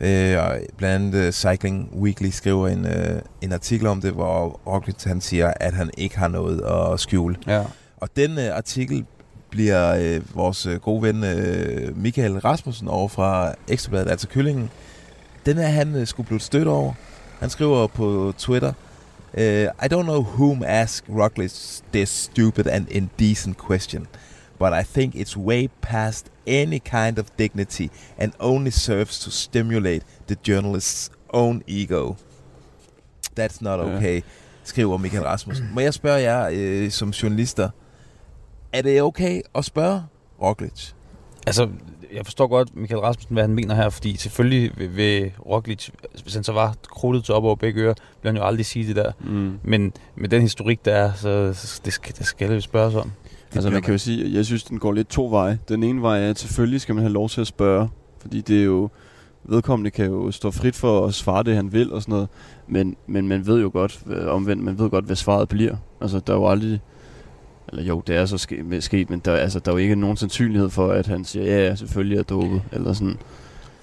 Øh, 0.01 0.39
og 0.39 0.57
blandt 0.77 1.15
andet 1.15 1.27
uh, 1.27 1.33
Cycling 1.33 1.91
Weekly 2.01 2.31
skriver 2.31 2.69
en, 2.69 2.87
øh, 2.87 3.23
en 3.43 3.53
artikel 3.53 3.87
om 3.87 4.01
det, 4.01 4.13
hvor 4.13 4.61
Roglic 4.67 5.05
han 5.05 5.21
siger, 5.21 5.53
at 5.61 5.73
han 5.75 5.91
ikke 5.99 6.19
har 6.19 6.29
noget 6.29 6.61
at 6.93 7.01
skjule. 7.01 7.37
Ja. 7.47 7.63
Og 7.97 8.09
den 8.17 8.39
øh, 8.39 8.57
artikel 8.57 9.05
bliver 9.51 9.95
øh, 9.95 10.37
vores 10.37 10.67
øh, 10.67 10.81
gode 10.81 11.03
ven 11.03 11.25
øh, 11.25 11.97
Michael 11.97 12.39
Rasmussen 12.39 12.89
over 12.89 13.09
fra 13.09 13.55
Ekstrabladet, 13.69 14.11
altså 14.11 14.29
Kyllingen, 14.29 14.71
den 15.47 15.59
er 15.59 15.67
han 15.69 15.95
øh, 15.95 16.07
skulle 16.07 16.27
blive 16.27 16.41
stødt 16.41 16.69
over. 16.69 16.93
Han 17.41 17.51
skriver 17.51 17.87
på 17.87 18.33
Twitter, 18.39 18.73
uh, 19.37 19.73
I 19.79 19.89
don't 19.89 20.07
know 20.07 20.23
whom 20.23 20.63
asked 20.63 21.09
Roglic 21.09 21.83
this 21.93 22.11
stupid 22.11 22.67
and 22.67 22.89
indecent 22.91 23.57
question, 23.59 24.07
but 24.59 24.73
I 24.73 24.83
think 24.83 25.15
it's 25.15 25.37
way 25.37 25.69
past 25.81 26.31
any 26.47 26.79
kind 26.79 27.19
of 27.19 27.27
dignity 27.39 27.91
and 28.19 28.33
only 28.41 28.71
serves 28.71 29.19
to 29.25 29.31
stimulate 29.31 30.03
the 30.27 30.37
journalist's 30.49 31.11
own 31.33 31.63
ego. 31.67 32.17
That's 33.35 33.61
not 33.61 33.79
Ja. 33.79 33.85
okay, 33.97 34.23
skriver 34.65 34.97
Michael 34.99 35.23
Rasmussen. 35.25 35.69
Må 35.75 35.81
jeg 35.81 35.95
spørge 35.95 36.21
jer 36.21 36.49
øh, 36.53 36.91
som 36.91 37.11
journalister, 37.11 37.71
er 38.73 38.83
det 38.83 39.03
okay 39.03 39.41
at 39.55 39.65
spørge 39.65 40.03
Roglic? 40.43 40.93
Altså, 41.49 41.69
jeg 42.15 42.25
forstår 42.25 42.47
godt 42.47 42.77
Michael 42.77 43.01
Rasmussen, 43.01 43.35
hvad 43.35 43.43
han 43.43 43.55
mener 43.55 43.75
her, 43.75 43.91
fordi 43.91 44.17
selvfølgelig 44.17 44.73
vil, 44.77 44.97
vil 44.97 45.33
Roglic, 45.47 45.89
hvis 46.23 46.35
han 46.35 46.45
så 46.45 46.53
var 46.53 46.75
krudtet 46.83 47.25
til 47.25 47.35
op 47.35 47.45
over 47.45 47.57
begge 47.57 47.83
ører, 47.83 47.95
vil 48.23 48.29
han 48.29 48.37
jo 48.37 48.45
aldrig 48.45 48.67
sige 48.67 48.87
det 48.87 48.97
der. 48.97 49.13
Mm. 49.21 49.59
Men 49.63 49.93
med 50.17 50.29
den 50.29 50.43
historik, 50.43 50.85
der 50.85 50.93
er, 50.93 51.13
så 51.13 51.81
det 51.85 51.93
skal, 51.93 52.15
det 52.19 52.27
skal 52.27 52.55
vi 52.55 52.61
spørge 52.61 53.01
om. 53.01 53.13
Altså 53.55 53.71
man 53.71 53.83
kan 53.83 53.93
jo 53.93 53.99
sige, 53.99 54.35
jeg 54.35 54.47
synes, 54.47 54.65
den 54.65 54.79
går 54.79 54.93
lidt 54.93 55.09
to 55.09 55.31
veje. 55.31 55.59
Den 55.69 55.83
ene 55.83 56.03
vej 56.03 56.21
er, 56.25 56.31
at 56.31 56.39
selvfølgelig 56.39 56.81
skal 56.81 56.95
man 56.95 57.03
have 57.03 57.13
lov 57.13 57.29
til 57.29 57.41
at 57.41 57.47
spørge, 57.47 57.89
fordi 58.21 58.41
det 58.41 58.61
er 58.61 58.65
jo, 58.65 58.89
vedkommende 59.45 59.91
kan 59.91 60.07
jo 60.07 60.31
stå 60.31 60.51
frit 60.51 60.77
for 60.77 61.07
at 61.07 61.15
svare 61.15 61.43
det, 61.43 61.57
han 61.57 61.73
vil 61.73 61.93
og 61.93 62.03
sådan 62.03 62.13
noget, 62.13 62.29
men, 62.67 62.97
men 63.07 63.29
man 63.29 63.47
ved 63.47 63.61
jo 63.61 63.71
godt, 63.73 64.01
øh, 64.07 64.27
omvendt, 64.27 64.65
man 64.65 64.79
ved 64.79 64.91
godt, 64.91 65.05
hvad 65.05 65.17
svaret 65.17 65.49
bliver. 65.49 65.77
Altså 66.01 66.21
der 66.27 66.33
er 66.33 66.37
jo 66.37 66.49
aldrig, 66.49 66.81
eller 67.69 67.83
jo, 67.83 68.03
det 68.07 68.17
er 68.17 68.27
så 68.27 68.39
ske, 68.39 68.81
sket, 68.81 69.11
men 69.11 69.19
der, 69.19 69.33
er- 69.33 69.37
altså, 69.37 69.59
der 69.61 69.71
er 69.71 69.75
jo 69.75 69.79
ikke 69.79 69.95
nogen 69.97 70.17
sandsynlighed 70.17 70.71
for, 70.71 70.93
at 70.93 71.07
han 71.07 71.25
siger, 71.25 71.45
ja, 71.47 71.67
ja, 71.67 71.75
selvfølgelig 71.75 72.15
er 72.17 72.19
jeg 72.19 72.29
dopet, 72.29 72.63
eller 72.73 72.93
sådan. 72.93 73.17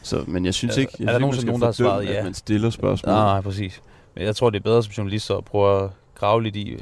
Så, 0.02 0.24
men 0.28 0.46
jeg 0.46 0.54
synes 0.54 0.78
Er- 0.78 0.82
ikke, 0.82 0.94
jeg 1.00 1.06
er 1.14 1.20
der 1.20 1.20
synes, 1.20 1.22
man 1.22 1.22
nogensinde 1.22 1.42
skal 1.42 1.50
nogen, 1.50 1.62
der 1.62 1.68
har 1.68 1.72
svaret 1.72 2.06
ja? 2.06 2.14
at 2.20 2.24
man 2.24 2.34
stiller 2.34 2.70
spørgsmål. 2.70 3.14
Nej, 3.14 3.24
nej, 3.26 3.42
præcis. 3.42 3.82
Men 4.16 4.24
jeg 4.24 4.36
tror, 4.36 4.50
det 4.50 4.60
er 4.60 4.64
bedre 4.64 4.84
som 4.84 4.92
journalist 4.92 5.32
at 5.32 5.46
prøve 5.46 5.84
at 5.84 5.90
grave 6.16 6.44
lidt 6.44 6.56
i, 6.56 6.78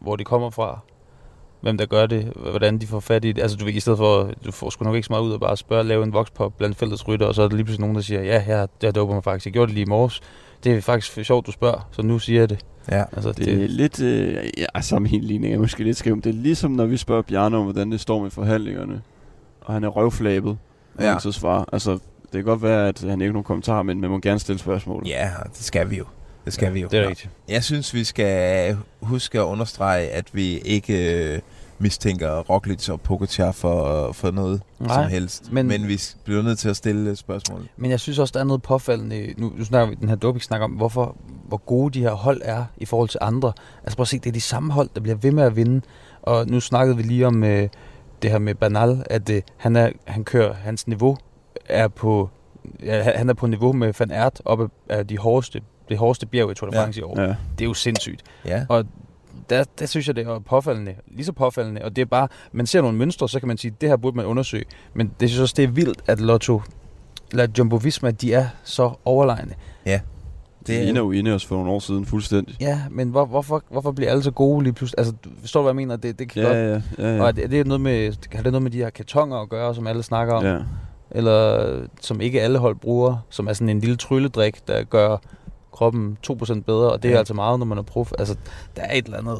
hvor 0.00 0.16
det 0.16 0.26
kommer 0.26 0.50
fra. 0.50 0.78
Hvem 1.60 1.78
der 1.78 1.86
gør 1.86 2.06
det, 2.06 2.24
hvordan 2.50 2.78
de 2.78 2.86
får 2.86 3.00
fat 3.00 3.24
i 3.24 3.32
det. 3.32 3.42
Altså 3.42 3.56
du 3.56 3.64
ved, 3.64 3.72
i 3.74 3.80
stedet 3.80 3.96
for, 3.98 4.30
du 4.46 4.52
får 4.52 4.70
sgu 4.70 4.84
nok 4.84 4.94
ikke 4.94 5.06
så 5.06 5.12
meget 5.12 5.22
ud 5.22 5.32
af 5.32 5.40
bare 5.40 5.52
at 5.52 5.58
spørge, 5.58 5.84
lave 5.84 6.04
en 6.04 6.12
vokspop 6.12 6.52
blandt 6.58 6.76
fældets 6.76 7.08
rytter, 7.08 7.26
og 7.26 7.34
så 7.34 7.42
er 7.42 7.48
der 7.48 7.56
lige 7.56 7.64
pludselig 7.64 7.80
nogen, 7.80 7.96
der 7.96 8.02
siger, 8.02 8.22
ja, 8.22 8.44
jeg, 8.46 8.68
jeg 8.82 8.94
doper 8.94 9.14
mig 9.14 9.24
faktisk. 9.24 9.46
Jeg 9.46 9.52
gjorde 9.52 9.66
det 9.66 9.74
lige 9.74 9.82
i 9.82 9.88
morges. 9.88 10.20
Det 10.64 10.72
er 10.76 10.80
faktisk 10.80 11.24
sjovt, 11.26 11.46
du 11.46 11.52
spørger, 11.52 11.88
så 11.92 12.02
nu 12.02 12.18
siger 12.18 12.40
jeg 12.40 12.50
det. 12.50 12.58
Ja. 12.90 13.04
Altså, 13.12 13.32
Det 13.32 13.48
er 13.64 13.68
lidt, 13.68 14.02
øh, 14.02 14.44
ja, 14.58 14.80
sammenligning 14.80 15.54
er 15.54 15.58
måske 15.58 15.84
lidt 15.84 15.96
skrevet. 15.96 16.24
Det 16.24 16.30
er 16.30 16.34
ligesom, 16.34 16.70
når 16.70 16.86
vi 16.86 16.96
spørger 16.96 17.22
Bjarne 17.22 17.56
om, 17.56 17.64
hvordan 17.64 17.92
det 17.92 18.00
står 18.00 18.22
med 18.22 18.30
forhandlingerne, 18.30 19.02
og 19.60 19.74
han 19.74 19.84
er 19.84 19.88
røvflabet, 19.88 20.58
og 20.94 21.04
Ja. 21.04 21.10
han 21.10 21.20
så 21.20 21.32
svarer. 21.32 21.64
Altså, 21.72 21.90
det 21.92 22.32
kan 22.32 22.44
godt 22.44 22.62
være, 22.62 22.88
at 22.88 23.00
han 23.00 23.20
ikke 23.20 23.24
har 23.28 23.32
nogen 23.32 23.44
kommentar, 23.44 23.82
men 23.82 24.00
man 24.00 24.10
må 24.10 24.18
gerne 24.18 24.38
stille 24.38 24.58
spørgsmål. 24.58 25.02
Ja, 25.06 25.30
det 25.44 25.64
skal 25.64 25.90
vi 25.90 25.96
jo. 25.98 26.04
Det 26.44 26.52
skal 26.52 26.74
vi 26.74 26.80
jo. 26.80 26.88
Det 26.88 26.98
er 26.98 27.08
rigtigt. 27.08 27.30
Jeg 27.48 27.64
synes, 27.64 27.94
vi 27.94 28.04
skal 28.04 28.76
huske 29.02 29.38
at 29.38 29.44
understrege, 29.44 30.08
at 30.08 30.24
vi 30.32 30.58
ikke 30.58 31.24
øh, 31.34 31.40
mistænker 31.78 32.38
Roglic 32.40 32.88
og 32.88 33.00
Pogacar 33.00 33.52
for, 33.52 34.12
for 34.12 34.30
noget 34.30 34.62
Nej, 34.78 35.02
som 35.02 35.10
helst. 35.10 35.52
men- 35.52 35.66
Men, 35.68 35.88
vi 35.88 36.00
bliver 36.24 36.42
nødt 36.42 36.58
til 36.58 36.68
at 36.68 36.76
stille 36.76 37.16
spørgsmål. 37.16 37.68
Men 37.76 37.90
jeg 37.90 38.00
synes 38.00 38.18
også, 38.18 38.32
der 38.32 38.40
er 38.40 38.44
noget 38.44 38.62
påfaldende. 38.62 39.34
Nu, 39.36 39.52
nu 39.56 39.64
snakker 39.64 39.88
vi 39.88 39.94
den 40.00 40.08
her 40.08 40.16
doping 40.16 40.42
snak 40.42 40.60
om, 40.60 40.70
hvorfor, 40.70 41.16
hvor 41.48 41.56
gode 41.56 41.94
de 41.94 42.00
her 42.00 42.12
hold 42.12 42.40
er 42.44 42.64
i 42.76 42.84
forhold 42.84 43.08
til 43.08 43.18
andre. 43.22 43.52
Altså 43.82 43.96
prøv 43.96 44.02
at 44.02 44.08
se, 44.08 44.18
det 44.18 44.26
er 44.26 44.32
de 44.32 44.40
samme 44.40 44.72
hold, 44.72 44.88
der 44.94 45.00
bliver 45.00 45.16
ved 45.16 45.30
med 45.32 45.42
at 45.44 45.56
vinde. 45.56 45.80
Og 46.22 46.46
nu 46.46 46.60
snakkede 46.60 46.96
vi 46.96 47.02
lige 47.02 47.26
om 47.26 47.44
øh, 47.44 47.68
det 48.22 48.30
her 48.30 48.38
med 48.38 48.54
Bernal, 48.54 49.02
at 49.10 49.30
øh, 49.30 49.42
han, 49.56 49.76
er, 49.76 49.90
han 50.04 50.24
kører, 50.24 50.54
hans 50.54 50.86
niveau 50.88 51.16
er 51.68 51.88
på, 51.88 52.30
ja, 52.82 53.02
han- 53.02 53.28
er 53.30 53.34
på 53.34 53.46
niveau 53.46 53.72
med 53.72 53.92
Van 53.98 54.10
Aert 54.10 54.42
oppe 54.44 54.68
af 54.88 55.06
de 55.06 55.18
hårdeste, 55.18 55.60
det 55.90 55.98
hårdeste 55.98 56.26
bjerg 56.26 56.50
i 56.50 56.54
Tour 56.54 56.70
de 56.70 56.76
Ja. 56.76 56.84
France 56.84 57.00
i 57.00 57.02
år. 57.02 57.20
Ja. 57.20 57.26
Det 57.28 57.60
er 57.60 57.64
jo 57.64 57.74
sindssygt. 57.74 58.22
Ja. 58.44 58.66
Og 58.68 58.84
der, 59.50 59.64
der 59.78 59.86
synes 59.86 60.06
jeg, 60.06 60.16
det 60.16 60.26
er 60.26 60.38
påfaldende. 60.38 60.94
Lige 61.06 61.24
så 61.24 61.32
påfaldende. 61.32 61.84
Og 61.84 61.96
det 61.96 62.02
er 62.02 62.06
bare, 62.06 62.28
man 62.52 62.66
ser 62.66 62.80
nogle 62.82 62.98
mønstre, 62.98 63.28
så 63.28 63.38
kan 63.38 63.48
man 63.48 63.58
sige, 63.58 63.74
det 63.80 63.88
her 63.88 63.96
burde 63.96 64.16
man 64.16 64.26
undersøge. 64.26 64.64
Men 64.94 65.10
det 65.20 65.28
synes 65.28 65.40
også, 65.40 65.54
det 65.56 65.64
er 65.64 65.68
vildt, 65.68 66.02
at 66.06 66.20
Lotto, 66.20 66.62
eller 67.30 67.46
Jumbo 67.58 67.76
Visma, 67.76 68.10
de 68.10 68.32
er 68.34 68.46
så 68.64 68.90
overlegne. 69.04 69.54
Ja. 69.86 70.00
Det 70.66 70.82
ligner 70.84 71.00
jo 71.00 71.10
inde 71.10 71.34
os 71.34 71.46
for 71.46 71.54
nogle 71.56 71.70
år 71.70 71.78
siden 71.78 72.06
fuldstændig. 72.06 72.56
Ja, 72.60 72.80
men 72.90 73.08
hvor, 73.08 73.24
hvorfor, 73.24 73.62
hvorfor 73.70 73.92
bliver 73.92 74.10
alle 74.10 74.22
så 74.22 74.30
gode 74.30 74.62
lige 74.64 74.72
pludselig? 74.72 74.98
Altså, 74.98 75.14
forstår 75.40 75.60
du, 75.60 75.62
hvad 75.62 75.70
jeg 75.70 75.76
mener? 75.76 75.96
Det, 75.96 76.18
det 76.18 76.28
kan 76.28 76.42
Ja, 76.42 76.48
godt... 76.48 76.82
ja, 76.98 77.08
ja, 77.08 77.14
ja. 77.16 77.22
Og 77.22 77.28
er 77.28 77.32
det, 77.32 77.44
er 77.44 77.48
det 77.48 77.66
noget 77.66 77.80
med, 77.80 78.12
har 78.32 78.42
det 78.42 78.52
noget 78.52 78.62
med 78.62 78.70
de 78.70 78.78
her 78.78 78.90
kartonger 78.90 79.36
at 79.36 79.48
gøre, 79.48 79.74
som 79.74 79.86
alle 79.86 80.02
snakker 80.02 80.34
om? 80.34 80.44
Ja. 80.44 80.58
Eller 81.10 81.66
som 82.00 82.20
ikke 82.20 82.42
alle 82.42 82.58
hold 82.58 82.76
bruger, 82.76 83.16
som 83.30 83.48
er 83.48 83.52
sådan 83.52 83.68
en 83.68 83.80
lille 83.80 83.96
trylledrik, 83.96 84.68
der 84.68 84.82
gør 84.82 85.16
kroppen 85.80 86.16
2% 86.30 86.60
bedre, 86.62 86.92
og 86.92 87.02
det 87.02 87.08
er 87.08 87.12
Ja. 87.12 87.18
altså 87.18 87.34
meget, 87.34 87.58
når 87.58 87.66
man 87.66 87.78
er 87.78 87.82
prof. 87.82 88.12
Altså, 88.18 88.34
der 88.76 88.82
er 88.82 88.94
et 88.98 89.04
eller 89.04 89.18
andet... 89.18 89.38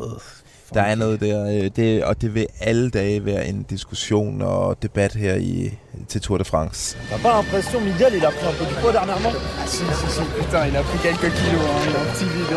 Der 0.75 0.83
er 0.83 0.95
noget 0.95 1.21
der, 1.21 1.47
øh, 1.65 1.71
det, 1.77 2.05
og 2.05 2.21
det 2.23 2.35
vil 2.35 2.47
alle 2.61 2.91
dage 2.91 3.25
være 3.25 3.47
en 3.49 3.63
diskussion 3.63 4.43
og 4.43 4.83
debat 4.83 5.13
her 5.15 5.35
i, 5.35 5.79
til 6.09 6.21
Tour 6.21 6.39
de 6.39 6.45
France. 6.45 6.97
T'as 7.11 7.23
pas 7.23 7.41
l'impression, 7.41 7.81
Miguel, 7.81 8.15
il 8.15 8.25
a 8.25 8.31
pris 8.31 8.49
un 8.49 8.53
peu 8.59 8.65
du 8.71 8.75
poids 8.83 8.93
dernièrement 8.93 9.35
Ah 9.63 9.67
si, 9.67 9.77
si, 9.77 10.07
si, 10.17 10.21
putain, 10.39 10.67
il 10.69 10.77
a 10.77 10.83
pris 10.83 10.99
quelques 11.07 11.33
kilos, 11.41 11.65
hein, 11.71 11.91
il 11.91 11.97
un 11.97 12.07
petit 12.13 12.29
vide. 12.35 12.57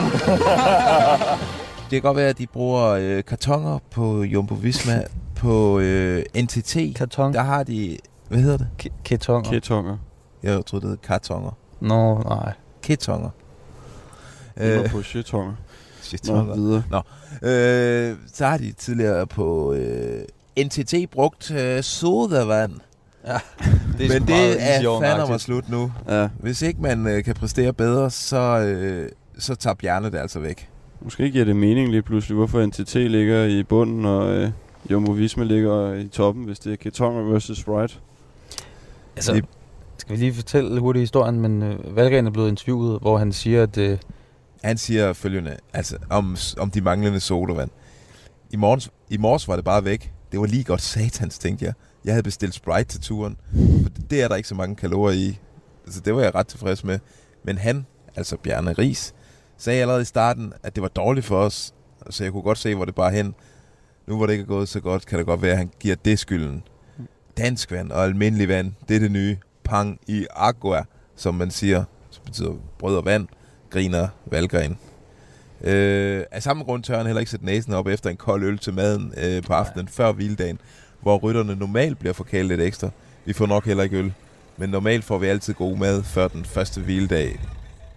Det 1.90 2.02
kan 2.02 2.02
godt 2.02 2.18
være, 2.18 2.30
at 2.30 2.38
de 2.38 2.48
bruger 2.48 2.84
øh, 2.90 3.24
kartonger 3.24 3.80
på 3.92 4.24
Jumbo 4.24 4.54
Visma. 4.56 5.04
på 5.36 5.80
øh, 5.80 6.24
NTT, 6.36 6.78
Karton. 6.96 7.34
der 7.34 7.42
har 7.42 7.64
de... 7.64 7.98
Hvad 8.30 8.40
hedder 8.40 8.58
det? 8.58 8.68
K- 8.84 9.02
Ketonger. 9.04 9.50
Ketonger. 9.52 9.98
Jeg 10.44 10.66
tror, 10.66 10.80
det 10.80 10.90
hedder 10.90 11.02
kartonger. 11.08 11.52
Nå, 11.82 12.18
nej. 12.18 12.54
Ketonger. 12.82 13.30
Det 14.58 14.82
var 14.82 14.88
på 14.88 15.02
shitonger. 15.02 15.54
Shitonger. 16.02 16.56
Nå, 16.56 16.56
videre. 16.56 16.84
Nå. 16.90 17.02
Øh, 17.50 18.16
så 18.34 18.46
har 18.46 18.58
de 18.58 18.72
tidligere 18.72 19.28
på 19.28 19.74
øh, 19.74 20.24
NTT 20.66 20.94
brugt 21.12 21.52
øh, 21.52 21.84
sodavand. 21.84 22.72
Ja, 23.28 23.34
det 23.98 24.10
sgu 24.10 24.20
Men 24.20 24.28
det 24.28 24.62
er 24.62 25.00
fandme 25.02 25.24
agtigt. 25.24 25.42
slut 25.42 25.70
nu. 25.70 25.92
Ja. 26.10 26.28
Hvis 26.40 26.62
ikke 26.62 26.82
man 26.82 27.08
øh, 27.08 27.24
kan 27.24 27.36
præstere 27.36 27.74
bedre, 27.74 28.12
så, 28.12 28.60
øh, 28.60 29.10
så 29.40 29.56
tager 29.56 29.74
Bjarne 29.74 30.12
det 30.12 30.18
altså 30.18 30.40
væk. 30.40 30.70
Måske 31.02 31.32
giver 31.32 31.46
det 31.46 31.56
mening 31.56 31.92
lige 31.92 32.02
pludselig, 32.02 32.36
hvorfor 32.36 32.66
NTT 32.66 32.96
ligger 32.96 33.44
i 33.44 33.64
bunden, 33.64 34.06
og 34.06 34.36
øh, 34.36 34.52
Jumbo 34.92 35.12
Visma 35.12 35.44
ligger 35.44 35.94
i 35.94 36.08
toppen, 36.08 36.44
hvis 36.44 36.60
det 36.60 36.72
er 36.74 36.78
Ketonger 36.78 37.24
versus 37.24 37.68
Wright. 37.68 38.00
Altså, 39.16 39.42
skal 39.98 40.16
vi 40.16 40.22
lige 40.22 40.34
fortælle 40.34 40.80
hurtigt 40.80 41.02
historien, 41.02 41.40
men 41.40 41.64
øh, 41.64 41.96
Valgren 41.96 42.28
er 42.28 42.32
blevet 42.32 42.50
interviewet, 42.50 43.00
hvor 43.02 43.18
han 43.18 43.32
siger, 43.34 43.64
at... 43.64 43.78
Øh, 43.78 43.98
han 44.64 44.78
siger 44.78 45.14
følgende, 45.14 45.58
altså 45.74 45.98
om, 46.10 46.38
om 46.58 46.72
de 46.72 46.82
manglende 46.82 47.20
sodavand. 47.20 47.70
I, 48.52 48.56
morgens, 48.56 48.92
I 49.10 49.18
morges 49.18 49.48
var 49.48 49.56
det 49.56 49.66
bare 49.66 49.86
væk. 49.86 50.14
Det 50.32 50.40
var 50.40 50.46
lige 50.46 50.64
godt 50.64 50.82
satans, 50.82 51.40
tænkte 51.40 51.66
jeg. 51.66 51.74
Jeg 52.06 52.14
havde 52.14 52.24
bestilt 52.24 52.54
Sprite 52.54 52.84
til 52.84 53.02
turen. 53.02 53.38
For 53.84 53.90
det 54.10 54.22
er 54.22 54.28
der 54.28 54.36
ikke 54.36 54.50
så 54.50 54.56
mange 54.56 54.76
kalorier 54.76 55.30
i. 55.30 55.40
Så 55.88 56.00
det 56.00 56.16
var 56.16 56.22
jeg 56.22 56.36
ret 56.36 56.48
tilfreds 56.48 56.84
med. 56.84 57.00
Men 57.44 57.58
han, 57.58 57.86
altså 58.16 58.38
Bjarne 58.38 58.74
Ries, 58.74 59.14
sagde 59.58 59.82
allerede 59.82 60.02
i 60.02 60.06
starten, 60.06 60.54
at 60.64 60.76
det 60.76 60.82
var 60.82 60.88
dårligt 60.88 61.26
for 61.26 61.38
os. 61.38 61.74
Så 62.10 62.24
jeg 62.24 62.32
kunne 62.32 62.44
godt 62.44 62.58
se, 62.58 62.76
hvor 62.76 62.86
det 62.86 62.96
bare 62.96 63.12
hen. 63.12 63.36
Nu 64.08 64.18
hvor 64.18 64.26
det 64.26 64.34
ikke 64.34 64.44
er 64.44 64.48
gået 64.48 64.70
så 64.70 64.80
godt, 64.80 65.06
kan 65.06 65.18
det 65.18 65.26
godt 65.26 65.42
være, 65.42 65.52
at 65.52 65.58
han 65.58 65.72
giver 65.80 65.96
det 65.96 66.20
skylden. 66.20 66.64
Dansk 67.38 67.72
vand 67.72 67.92
og 67.92 68.04
almindelig 68.04 68.48
vand, 68.48 68.74
det 68.90 68.96
er 68.96 69.00
det 69.00 69.12
nye. 69.12 69.38
Pang 69.64 70.00
i 70.08 70.26
agua, 70.36 70.84
som 71.16 71.36
man 71.36 71.52
siger. 71.52 71.84
Som 72.10 72.24
betyder 72.26 72.54
brød 72.80 72.98
og 72.98 73.06
vand, 73.06 73.28
griner 73.74 74.08
Valgren. 74.26 74.78
Øh, 75.64 76.24
af 76.32 76.44
samme 76.44 76.64
grund 76.64 76.84
tør 76.84 76.98
han 76.98 77.06
heller 77.06 77.20
ikke 77.20 77.32
sætte 77.32 77.46
næsen 77.46 77.74
op 77.74 77.88
efter 77.88 78.10
en 78.10 78.16
kold 78.16 78.44
øl 78.44 78.58
til 78.58 78.74
maden 78.74 79.14
øh, 79.18 79.44
på 79.44 79.54
aftenen 79.54 79.88
før 79.88 80.12
hviledagen, 80.12 80.60
hvor 81.02 81.18
rytterne 81.18 81.56
normalt 81.56 82.00
bliver 82.00 82.14
forkælet 82.14 82.48
lidt 82.48 82.62
ekstra. 82.62 82.90
Vi 83.26 83.34
får 83.34 83.46
nok 83.46 83.66
heller 83.66 83.84
ikke 83.84 83.98
øl, 83.98 84.14
men 84.58 84.70
normalt 84.70 85.04
får 85.04 85.18
vi 85.18 85.28
altid 85.28 85.54
god 85.54 85.78
mad 85.78 86.04
før 86.04 86.28
den 86.28 86.46
første 86.46 86.82
hviledag. 86.82 87.40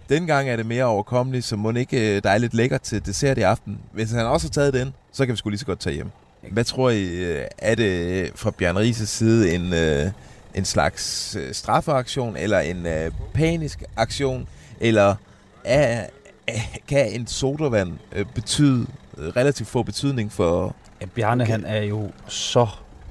Dengang 0.09 0.49
er 0.49 0.55
det 0.55 0.65
mere 0.65 0.83
overkommeligt, 0.83 1.45
så 1.45 1.55
må 1.55 1.71
ikke 1.71 2.15
øh, 2.15 2.23
der 2.23 2.29
er 2.29 2.37
lidt 2.37 2.53
lækker 2.53 2.77
til 2.77 3.05
dessert 3.05 3.37
i 3.37 3.41
aften. 3.41 3.79
Hvis 3.91 4.11
han 4.11 4.25
også 4.25 4.47
har 4.47 4.51
taget 4.51 4.73
den, 4.73 4.93
så 5.11 5.25
kan 5.25 5.31
vi 5.31 5.37
sgu 5.37 5.49
lige 5.49 5.59
så 5.59 5.65
godt 5.65 5.79
tage 5.79 5.93
hjem. 5.93 6.09
Hvad 6.51 6.63
tror 6.63 6.89
I, 6.89 7.03
øh, 7.03 7.45
er 7.57 7.75
det 7.75 8.23
øh, 8.23 8.29
fra 8.35 8.51
Bjørn 8.51 8.77
Rises 8.77 9.09
side 9.09 9.55
en, 9.55 9.73
en 10.55 10.65
slags 10.65 11.37
straffeaktion, 11.51 12.37
eller 12.37 12.59
en 12.59 12.87
panisk 13.33 13.83
aktion, 13.97 14.47
eller 14.79 15.15
er, 15.67 16.05
er, 16.47 16.59
kan 16.87 17.11
en 17.13 17.27
sodavand 17.27 17.93
øh, 18.11 18.25
betyde 18.35 18.87
øh, 19.17 19.27
relativt 19.27 19.69
få 19.69 19.83
betydning 19.83 20.31
for... 20.31 20.75
Ja, 21.01 21.05
Bjarne, 21.05 21.43
okay. 21.43 21.51
han 21.51 21.65
er 21.65 21.81
jo 21.81 22.11
så 22.27 22.67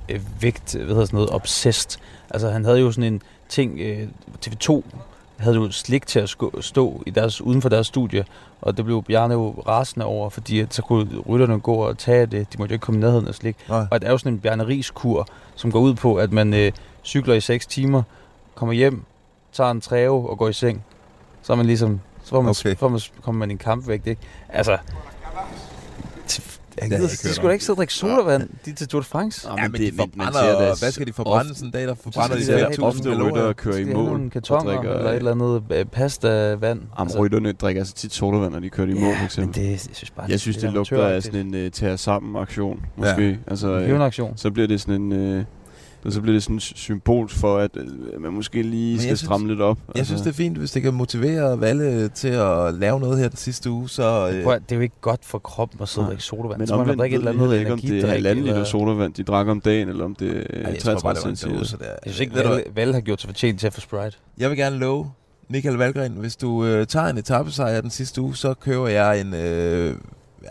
øh, 0.08 0.20
vægt, 0.40 0.74
hvad 0.74 0.86
hedder 0.86 1.04
sådan 1.04 1.16
noget, 1.16 1.30
obsessed. 1.30 2.00
Altså, 2.30 2.50
han 2.50 2.64
havde 2.64 2.80
jo 2.80 2.92
sådan 2.92 3.12
en 3.12 3.22
ting, 3.48 3.80
øh, 3.80 4.08
TV2 4.46 4.82
havde 5.38 5.56
jo 5.56 5.70
slik 5.70 6.06
til 6.06 6.20
at 6.20 6.36
stå 6.60 7.02
i 7.06 7.10
deres, 7.10 7.40
uden 7.40 7.62
for 7.62 7.68
deres 7.68 7.86
studie, 7.86 8.24
og 8.60 8.76
det 8.76 8.84
blev 8.84 9.02
Bjarne 9.02 9.34
jo 9.34 9.50
rasende 9.50 10.06
over, 10.06 10.30
fordi 10.30 10.60
at 10.60 10.74
så 10.74 10.82
kunne 10.82 11.20
rytterne 11.28 11.60
gå 11.60 11.74
og 11.74 11.98
tage 11.98 12.26
det. 12.26 12.52
De 12.52 12.58
måtte 12.58 12.72
jo 12.72 12.74
ikke 12.74 12.84
komme 12.84 13.00
i 13.00 13.00
nærheden 13.00 13.28
af 13.28 13.34
slik. 13.34 13.56
Nej. 13.68 13.86
Og 13.90 14.00
det 14.00 14.06
er 14.06 14.10
jo 14.10 14.18
sådan 14.18 14.32
en 14.32 14.40
Bjarne 14.40 14.66
Ries-kur, 14.66 15.28
som 15.54 15.72
går 15.72 15.80
ud 15.80 15.94
på, 15.94 16.16
at 16.16 16.32
man 16.32 16.54
øh, 16.54 16.72
cykler 17.04 17.34
i 17.34 17.40
6 17.40 17.66
timer, 17.66 18.02
kommer 18.54 18.72
hjem, 18.72 19.04
tager 19.52 19.70
en 19.70 19.80
træve 19.80 20.30
og 20.30 20.38
går 20.38 20.48
i 20.48 20.52
seng. 20.52 20.84
Så 21.42 21.52
er 21.52 21.56
man 21.56 21.66
ligesom, 21.66 22.00
så 22.26 22.30
får 22.30 22.42
man, 22.42 22.54
Okay. 22.60 22.76
får 22.76 22.88
man, 22.88 23.00
kommer 23.22 23.38
man 23.38 23.50
i 23.50 23.52
en 23.52 23.58
kampvægt, 23.58 24.06
ikke? 24.06 24.20
Altså, 24.48 24.72
jeg 24.72 24.80
Det 26.90 26.98
gider, 26.98 27.08
de 27.08 27.34
skulle 27.34 27.48
da 27.48 27.52
ikke 27.52 27.64
sidde 27.64 27.74
og 27.74 27.78
drikke 27.78 27.94
sodavand, 27.94 28.48
de 28.64 28.70
er 28.70 28.74
til 28.74 28.88
Tour 28.88 29.00
de 29.00 29.06
France. 29.06 29.48
Ja, 29.58 29.68
men, 29.68 29.80
de 29.80 29.92
forbrænder, 29.98 30.78
hvad 30.78 30.92
skal 30.92 31.06
de 31.06 31.12
forbrænde 31.12 31.54
sådan 31.54 31.68
en 31.68 31.72
dag, 31.72 31.82
der 31.82 31.94
forbrænder 31.94 32.36
de 32.36 32.40
Så 32.44 32.46
skal 32.46 32.58
de 32.58 32.66
5.000 32.66 32.76
have- 32.76 32.86
ofte 32.86 33.22
ryttere 33.24 33.54
kører 33.54 33.74
i 33.74 33.76
skal 33.76 33.86
de 33.86 33.90
have 33.92 34.02
mål 34.02 34.06
nogle 34.12 34.24
og 34.26 34.30
kartoner 34.32 34.64
drikker, 34.64 34.92
eller 34.94 35.10
et 35.10 35.16
eller 35.16 35.30
andet 35.30 35.62
øh, 35.70 35.84
pasta 35.84 36.54
vand. 36.54 36.80
Jamen, 36.98 37.12
rytterne 37.18 37.52
drikker 37.52 37.80
altså 37.82 37.94
tit 37.94 38.12
sodavand, 38.14 38.52
når 38.52 38.60
de 38.60 38.70
kører 38.70 38.86
i 38.88 38.94
mål, 38.94 39.14
for 39.18 39.24
eksempel. 39.24 39.60
men 39.62 39.68
det, 39.68 39.86
jeg 39.88 39.96
synes 39.96 40.10
bare, 40.10 40.26
jeg 40.28 40.40
synes, 40.40 40.56
det 40.56 40.62
det, 40.62 40.68
er 40.68 40.72
lugter 40.74 41.06
af 41.06 41.22
sådan 41.22 41.54
en 41.54 41.64
uh, 41.66 41.70
tage 41.70 41.96
sammen 41.96 42.42
aktion, 42.42 42.80
måske. 42.96 43.28
Ja. 43.28 43.36
Altså, 43.46 43.68
En 43.68 43.74
øh, 43.82 43.86
hævnaktion. 43.86 44.32
Så 44.36 44.50
bliver 44.50 44.68
det 44.68 44.80
sådan 44.80 45.12
en... 45.12 45.46
Uh, 46.06 46.12
så 46.12 46.20
bliver 46.20 46.32
det 46.34 46.42
sådan 46.42 46.60
sy- 46.60 46.72
symbol 46.76 47.28
for, 47.28 47.58
at 47.58 47.70
uh, 47.76 48.22
man 48.22 48.32
måske 48.32 48.62
lige 48.62 48.92
Men 48.92 49.00
skal 49.00 49.08
jeg 49.08 49.18
stramme 49.18 49.48
lidt 49.48 49.60
op. 49.60 49.78
Jeg 49.94 50.06
synes, 50.06 50.20
det 50.22 50.28
er 50.28 50.34
fint, 50.34 50.58
hvis 50.58 50.70
det 50.70 50.82
kan 50.82 50.94
motivere 50.94 51.60
Valle 51.60 52.08
til 52.08 52.28
at 52.28 52.74
lave 52.74 53.00
noget 53.00 53.18
her 53.18 53.28
den 53.28 53.36
sidste 53.36 53.70
uge, 53.70 53.88
så... 53.88 54.30
Øh, 54.34 54.44
Prøv, 54.44 54.54
det 54.60 54.72
er 54.72 54.76
jo 54.76 54.82
ikke 54.82 55.00
godt 55.00 55.24
for 55.24 55.38
kroppen 55.38 55.82
at 55.82 55.88
sidde 55.88 56.04
og 56.04 56.08
drikke 56.08 56.24
sodavand. 56.24 56.58
Men 56.58 56.66
så 56.66 56.76
man 56.84 56.98
drikke 56.98 57.14
et 57.16 57.18
eller 57.18 57.32
andet 57.32 57.58
ikke, 57.58 57.72
om 57.72 57.78
det 57.78 57.84
er 57.86 57.90
energidrik. 57.92 58.10
halvanden 58.12 58.44
liter 58.44 58.54
eller- 58.54 58.66
sodavand, 58.66 59.14
de 59.14 59.22
drikker 59.22 59.50
om 59.50 59.60
dagen, 59.60 59.88
eller 59.88 60.04
om 60.04 60.14
det 60.14 60.28
er 60.28 60.32
Ej, 60.64 60.72
jeg 60.72 60.78
tror 60.82 60.92
bare, 60.92 61.14
33 61.14 61.14
det 61.14 61.24
var 61.24 61.30
en 61.30 61.36
centiliter. 61.36 61.58
dåse 61.62 61.78
der. 61.78 61.84
Jeg 61.84 61.96
synes 62.04 62.20
ikke, 62.20 62.34
Ved 62.34 62.42
du 62.42 62.48
Val, 62.48 62.64
Val 62.74 62.92
har 62.92 63.00
gjort 63.00 63.20
sig 63.20 63.28
fortjent 63.28 63.60
til 63.60 63.66
at 63.66 63.72
få 63.74 63.80
Sprite. 63.80 64.16
Jeg 64.38 64.50
vil 64.50 64.58
gerne 64.58 64.76
love 64.78 65.10
Michael 65.50 65.76
Valgren, 65.76 66.12
hvis 66.12 66.36
du 66.36 66.64
øh, 66.64 66.86
tager 66.86 67.06
en 67.06 67.18
etappesejr 67.18 67.80
den 67.80 67.90
sidste 67.90 68.20
uge, 68.22 68.36
så 68.36 68.54
køber 68.54 68.88
jeg 68.88 69.20
en 69.20 69.34
øh, 69.34 69.94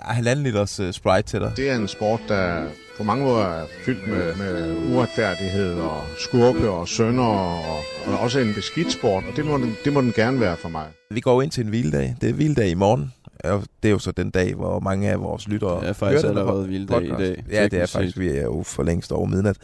halvanden 0.01 0.43
liters 0.45 0.79
øh, 0.79 0.93
Sprite 0.93 1.21
til 1.27 1.39
dig. 1.39 1.51
Det 1.58 1.69
er 1.69 1.75
en 1.75 1.88
sport, 1.88 2.19
der 2.27 2.63
på 2.97 3.03
mange 3.03 3.25
måder 3.25 3.45
er 3.45 3.65
fyldt 3.86 4.08
med, 4.08 4.36
med 4.36 4.75
uretfærdighed 4.93 5.73
og 5.73 6.01
skurke 6.19 6.69
og 6.69 6.88
sønder 6.88 7.23
og, 7.23 7.77
og 8.08 8.19
også 8.19 8.39
en 8.39 8.53
beskidt 8.53 8.91
sport, 8.91 9.23
og 9.31 9.36
det 9.36 9.45
må, 9.45 9.58
den, 9.58 9.75
det 9.86 9.93
må 9.93 10.01
den 10.01 10.13
gerne 10.15 10.39
være 10.39 10.58
for 10.58 10.69
mig. 10.69 10.86
Vi 11.12 11.19
går 11.19 11.41
ind 11.41 11.51
til 11.51 11.63
en 11.63 11.69
hviledag. 11.69 12.15
Det 12.21 12.29
er 12.29 12.34
hviledag 12.34 12.67
i 12.69 12.73
morgen. 12.73 13.13
Og 13.43 13.63
Det 13.84 13.89
er 13.89 13.91
jo 13.91 13.99
så 13.99 14.12
den 14.12 14.29
dag, 14.29 14.53
hvor 14.53 14.79
mange 14.79 15.10
af 15.10 15.21
vores 15.21 15.47
lyttere 15.47 15.81
Det 15.81 15.89
er 15.89 15.93
faktisk 15.93 16.25
allerede 16.25 16.65
hviledag 16.65 17.03
i 17.03 17.10
dag, 17.10 17.43
Ja, 17.51 17.63
det 17.67 17.79
er 17.81 17.86
faktisk. 17.86 18.19
Vi 18.19 18.29
er 18.29 18.43
jo 18.43 18.63
for 18.65 18.84
længst 18.84 19.12
over 19.12 19.25
midnat. 19.25 19.58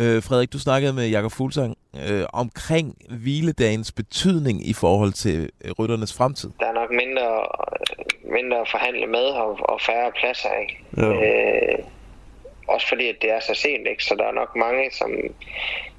Øh, 0.00 0.22
Frederik, 0.22 0.52
du 0.52 0.58
snakkede 0.58 0.92
med 0.92 1.08
Jakob 1.08 1.32
Fuglsang 1.32 1.76
øh, 2.08 2.24
omkring 2.32 2.96
hviledagens 3.10 3.92
betydning 3.92 4.68
i 4.68 4.72
forhold 4.72 5.12
til 5.12 5.50
øh, 5.64 5.70
rytternes 5.78 6.14
fremtid. 6.14 6.50
Der 6.60 6.66
er 6.66 6.72
nok 6.72 6.90
mindre, 6.90 7.28
mindre 8.36 8.60
at 8.60 8.68
forhandle 8.70 9.06
med 9.06 9.26
og, 9.44 9.58
og 9.62 9.80
færre 9.80 10.12
pladser, 10.20 10.54
ikke? 10.62 10.74
Jo. 10.98 11.22
Øh, 11.22 11.78
også 12.68 12.88
fordi, 12.88 13.08
at 13.08 13.16
det 13.22 13.30
er 13.30 13.40
så 13.40 13.54
sent, 13.54 13.86
ikke? 13.88 14.04
så 14.04 14.14
der 14.18 14.24
er 14.24 14.32
nok 14.32 14.56
mange, 14.56 14.90
som 14.92 15.10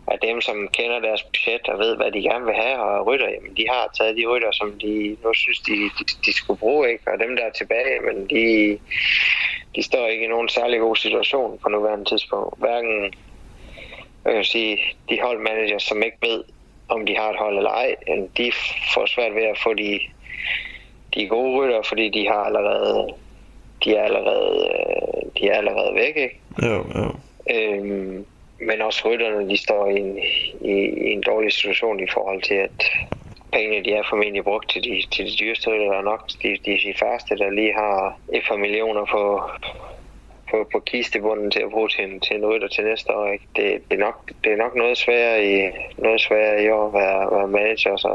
af 0.07 0.19
dem, 0.21 0.41
som 0.41 0.67
kender 0.67 0.99
deres 0.99 1.23
budget 1.23 1.67
og 1.67 1.79
ved, 1.79 1.95
hvad 1.95 2.11
de 2.11 2.21
gerne 2.21 2.45
vil 2.45 2.53
have, 2.53 2.77
og 2.79 3.07
rytter, 3.07 3.29
jamen, 3.29 3.57
de 3.57 3.65
har 3.69 3.93
taget 3.97 4.17
de 4.17 4.25
rytter, 4.31 4.51
som 4.51 4.79
de 4.81 5.17
nu 5.23 5.33
synes, 5.33 5.59
de, 5.59 5.71
de, 5.71 6.03
de 6.25 6.33
skulle 6.37 6.59
bruge, 6.59 6.91
ikke? 6.91 7.11
og 7.11 7.19
dem, 7.19 7.35
der 7.35 7.43
er 7.45 7.51
tilbage, 7.51 7.99
men 8.07 8.17
de, 8.29 8.43
de 9.75 9.83
står 9.83 10.07
ikke 10.07 10.25
i 10.25 10.33
nogen 10.35 10.49
særlig 10.49 10.79
god 10.79 10.95
situation 10.95 11.59
på 11.63 11.69
nuværende 11.69 12.05
tidspunkt. 12.05 12.59
Hverken 12.59 13.13
jeg 14.25 14.33
kan 14.33 14.43
sige, 14.43 14.79
de 15.09 15.21
holdmanager, 15.21 15.77
som 15.77 16.03
ikke 16.03 16.17
ved, 16.21 16.43
om 16.89 17.05
de 17.05 17.17
har 17.17 17.29
et 17.29 17.39
hold 17.39 17.57
eller 17.57 17.71
ej, 17.71 17.95
de 18.37 18.51
får 18.93 19.05
svært 19.05 19.35
ved 19.35 19.43
at 19.43 19.59
få 19.63 19.73
de, 19.73 19.99
de 21.15 21.27
gode 21.27 21.59
rytter, 21.59 21.81
fordi 21.81 22.09
de 22.09 22.27
har 22.27 22.43
allerede 22.43 23.13
de 23.83 23.95
er 23.95 24.03
allerede, 24.03 24.69
øh, 24.69 25.31
de 25.41 25.49
er 25.49 25.57
allerede 25.57 25.95
væk, 25.95 26.17
ikke? 26.17 26.41
Jo, 26.63 26.85
jo. 26.95 27.07
Øhm, 27.55 28.25
men 28.59 28.81
også 28.81 29.09
rytterne, 29.09 29.49
de 29.49 29.57
står 29.57 29.87
i 29.87 29.99
en, 29.99 30.17
i, 30.61 30.73
i 31.07 31.11
en 31.11 31.21
dårlig 31.21 31.53
situation 31.53 31.99
i 31.99 32.07
forhold 32.13 32.41
til, 32.41 32.53
at 32.53 32.83
pengene, 33.51 33.85
de 33.85 33.91
er 33.93 34.03
formentlig 34.09 34.43
brugt 34.43 34.69
til 34.69 34.83
de, 34.83 35.03
til 35.11 35.25
de 35.25 35.35
dyreste 35.39 35.69
rytter, 35.69 35.91
der 35.91 35.97
er 35.97 36.01
nok 36.01 36.29
de, 36.43 36.57
de, 36.65 36.71
de 36.71 36.93
færreste, 36.99 37.37
der 37.37 37.49
lige 37.49 37.73
har 37.73 38.19
et 38.33 38.43
par 38.47 38.55
millioner 38.55 39.05
på, 39.05 39.41
på, 40.51 40.57
på 40.71 40.79
kistebunden 40.79 41.51
til 41.51 41.59
at 41.59 41.71
bruge 41.71 41.89
til 41.89 42.19
til 42.19 42.35
en 42.35 42.43
og 42.43 42.71
til 42.71 42.83
næste 42.83 43.15
år. 43.15 43.27
Ikke? 43.31 43.47
Det, 43.55 43.65
det, 43.89 43.95
er 43.99 44.03
nok, 44.07 44.31
det 44.43 44.51
er 44.53 44.57
nok 44.57 44.75
noget 44.75 44.97
sværere 44.97 45.45
i, 45.45 45.55
noget 45.97 46.21
sværere 46.21 46.63
i 46.63 46.69
år 46.69 46.87
at 46.87 46.93
være, 46.93 47.21
være 47.37 47.47
manager, 47.47 47.97
så 47.97 48.09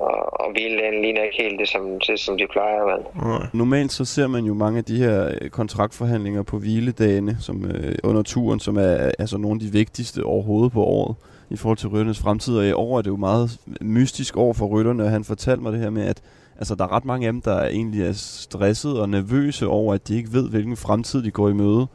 og, 0.00 0.40
og 0.40 0.52
hviledagen 0.52 1.02
ligner 1.02 1.22
ikke 1.22 1.42
helt 1.42 1.60
det, 1.60 1.68
som, 1.68 2.00
det, 2.06 2.20
som 2.20 2.38
de 2.38 2.46
plejer 2.50 2.84
Men. 2.86 3.48
Normalt 3.52 3.92
så 3.92 4.04
ser 4.04 4.26
man 4.26 4.44
jo 4.44 4.54
mange 4.54 4.78
af 4.78 4.84
de 4.84 4.96
her 4.96 5.30
øh, 5.40 5.50
kontraktforhandlinger 5.50 6.42
på 6.42 6.58
hviledagene 6.58 7.36
som 7.40 7.64
øh, 7.64 7.94
under 8.04 8.22
turen, 8.22 8.60
som 8.60 8.76
er 8.76 9.10
altså 9.18 9.38
nogle 9.38 9.56
af 9.56 9.60
de 9.60 9.72
vigtigste 9.72 10.24
overhovedet 10.24 10.72
på 10.72 10.84
året 10.84 11.16
i 11.50 11.56
forhold 11.56 11.78
til 11.78 11.88
rytternes 11.88 12.18
fremtid. 12.18 12.56
Og 12.58 12.66
i 12.66 12.72
år 12.72 12.98
er 12.98 13.02
det 13.02 13.10
jo 13.10 13.16
meget 13.16 13.50
mystisk 13.80 14.36
år 14.36 14.52
for 14.52 14.66
rytterne, 14.66 15.04
og 15.04 15.10
han 15.10 15.24
fortalte 15.24 15.62
mig 15.62 15.72
det 15.72 15.80
her 15.80 15.90
med, 15.90 16.06
at 16.06 16.22
altså, 16.60 16.74
der 16.74 16.84
er 16.84 16.92
ret 16.92 17.04
mange 17.04 17.26
af 17.26 17.32
dem, 17.32 17.40
der 17.42 17.62
egentlig 17.62 18.02
er 18.02 18.12
stresset 18.12 19.00
og 19.00 19.08
nervøse 19.08 19.66
over, 19.66 19.94
at 19.94 20.08
de 20.08 20.16
ikke 20.16 20.32
ved, 20.32 20.48
hvilken 20.48 20.76
fremtid 20.76 21.22
de 21.22 21.30
går 21.30 21.48
i 21.48 21.52
møde. 21.52 21.86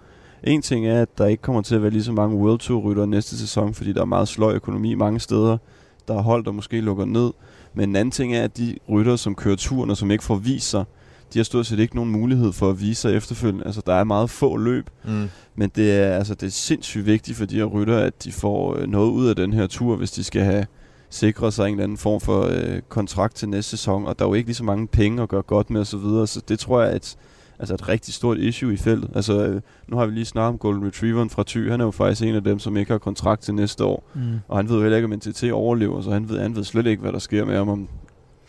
En 0.43 0.61
ting 0.61 0.87
er, 0.87 1.01
at 1.01 1.17
der 1.17 1.25
ikke 1.25 1.41
kommer 1.41 1.61
til 1.61 1.75
at 1.75 1.81
være 1.81 1.91
lige 1.91 2.03
så 2.03 2.11
mange 2.11 2.37
World 2.37 2.59
Tour 2.59 2.81
rytter 2.81 3.05
næste 3.05 3.37
sæson, 3.37 3.73
fordi 3.73 3.93
der 3.93 4.01
er 4.01 4.05
meget 4.05 4.27
sløj 4.27 4.53
økonomi 4.53 4.93
mange 4.95 5.19
steder. 5.19 5.57
Der 6.07 6.13
er 6.17 6.21
hold, 6.21 6.45
der 6.45 6.51
måske 6.51 6.81
lukker 6.81 7.05
ned. 7.05 7.31
Men 7.73 7.89
en 7.89 7.95
anden 7.95 8.11
ting 8.11 8.35
er, 8.35 8.43
at 8.43 8.57
de 8.57 8.75
rytter, 8.89 9.15
som 9.15 9.35
kører 9.35 9.55
turen 9.55 9.89
og 9.89 9.97
som 9.97 10.11
ikke 10.11 10.23
får 10.23 10.35
vist 10.35 10.69
sig, 10.69 10.83
de 11.33 11.39
har 11.39 11.43
stort 11.43 11.65
set 11.65 11.79
ikke 11.79 11.95
nogen 11.95 12.11
mulighed 12.11 12.53
for 12.53 12.69
at 12.69 12.81
vise 12.81 13.01
sig 13.01 13.15
efterfølgende. 13.15 13.65
Altså, 13.65 13.81
der 13.85 13.93
er 13.93 14.03
meget 14.03 14.29
få 14.29 14.57
løb, 14.57 14.89
Mm. 15.05 15.29
men 15.55 15.71
det 15.75 15.91
er, 15.93 16.17
altså, 16.17 16.33
det 16.35 16.47
er 16.47 16.51
sindssygt 16.51 17.05
vigtigt 17.05 17.37
for 17.37 17.45
de 17.45 17.55
her 17.55 17.63
rytter, 17.65 17.97
at 17.97 18.23
de 18.23 18.31
får 18.31 18.77
øh, 18.77 18.87
noget 18.87 19.11
ud 19.11 19.27
af 19.27 19.35
den 19.35 19.53
her 19.53 19.67
tur, 19.67 19.95
hvis 19.95 20.11
de 20.11 20.23
skal 20.23 20.41
have 20.41 20.65
sikret 21.15 21.53
sig 21.53 21.65
en 21.65 21.71
eller 21.71 21.83
anden 21.83 21.97
form 21.97 22.21
for 22.21 22.41
øh, 22.51 22.81
kontrakt 22.89 23.35
til 23.35 23.49
næste 23.49 23.69
sæson. 23.69 24.05
Og 24.05 24.19
der 24.19 24.25
er 24.25 24.29
jo 24.29 24.33
ikke 24.33 24.47
lige 24.47 24.55
så 24.55 24.63
mange 24.63 24.87
penge 24.87 25.21
at 25.23 25.29
gøre 25.29 25.41
godt 25.41 25.69
med 25.69 25.81
osv., 25.81 25.85
så, 25.85 25.97
videre, 25.97 26.27
så 26.27 26.41
det 26.47 26.59
tror 26.59 26.81
jeg 26.81 26.91
er 26.91 26.95
et, 26.95 27.17
altså 27.59 27.73
et 27.73 27.87
rigtig 27.89 28.13
stort 28.13 28.37
issue 28.37 28.73
i 28.73 28.77
feltet. 28.77 29.09
Altså, 29.15 29.45
øh, 29.47 29.61
nu 29.87 29.97
har 29.97 30.05
vi 30.05 30.11
lige 30.13 30.25
snakket 30.25 30.49
om 30.49 30.57
Golden 30.57 30.85
Retrieveren 30.87 31.29
fra 31.29 31.43
Thy. 31.47 31.71
Han 31.71 31.81
er 31.81 31.85
jo 31.85 31.91
faktisk 31.91 32.21
en 32.21 32.35
af 32.35 32.43
dem, 32.43 32.59
som 32.59 32.77
ikke 32.77 32.91
har 32.91 32.97
kontrakt 32.99 33.41
til 33.41 33.53
næste 33.53 33.83
år. 33.83 34.03
Mm. 34.13 34.21
Og 34.47 34.57
han 34.57 34.69
ved 34.69 34.75
jo 34.75 34.81
heller 34.81 34.97
ikke, 34.97 35.05
om 35.05 35.11
NTT 35.13 35.43
overlever, 35.51 36.01
så 36.01 36.11
han 36.11 36.29
ved, 36.29 36.39
han 36.39 36.55
ved 36.55 36.63
slet 36.63 36.85
ikke, 36.85 37.01
hvad 37.01 37.11
der 37.13 37.19
sker 37.19 37.45
med 37.45 37.55
ham 37.57 37.69
om 37.69 37.87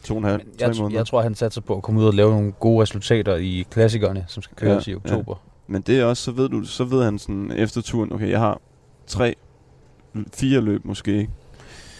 to 0.04 0.14
og 0.14 0.18
en 0.18 0.24
halv, 0.24 0.42
Jeg, 0.60 0.68
tr- 0.70 0.80
måneder. 0.80 0.98
jeg 1.00 1.06
tror, 1.06 1.22
han 1.22 1.34
satser 1.34 1.60
på 1.60 1.76
at 1.76 1.82
komme 1.82 2.00
ud 2.00 2.06
og 2.06 2.14
lave 2.14 2.30
nogle 2.30 2.52
gode 2.52 2.82
resultater 2.82 3.36
i 3.36 3.66
klassikerne, 3.70 4.24
som 4.28 4.42
skal 4.42 4.56
køres 4.56 4.88
Ja, 4.88 4.92
i 4.92 4.96
oktober. 4.96 5.34
Ja. 5.68 5.72
Men 5.72 5.82
det 5.82 5.98
er 6.00 6.04
også, 6.04 6.22
så 6.22 6.30
ved 6.32 6.48
du, 6.48 6.64
så 6.64 6.84
ved 6.84 7.04
han 7.04 7.18
sådan 7.18 7.52
efter 7.56 7.80
turen, 7.80 8.12
okay, 8.12 8.30
jeg 8.30 8.38
har 8.38 8.60
tre, 9.06 9.34
fire 10.34 10.60
løb 10.60 10.84
måske, 10.84 11.18
ikke? 11.18 11.32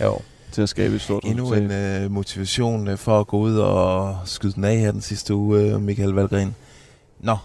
Jo. 0.00 0.18
Til 0.57 0.62
at 0.62 0.69
skabe 0.69 0.95
et 0.95 1.01
stort 1.01 1.25
Endnu 1.25 1.53
en 1.55 1.71
øh, 1.71 2.11
motivation 2.11 2.88
øh, 2.88 2.99
for 2.99 3.21
at 3.21 3.27
gå 3.27 3.38
ud 3.38 3.57
og 3.59 4.16
skyde 4.25 4.53
den 4.53 4.64
af 4.64 4.77
her 4.79 4.92
den 4.92 5.01
sidste 5.01 5.35
uge, 5.35 5.61
øh, 5.61 5.81
Michael 5.83 6.11
Valgren. 6.12 6.55
Nå, 7.21 7.37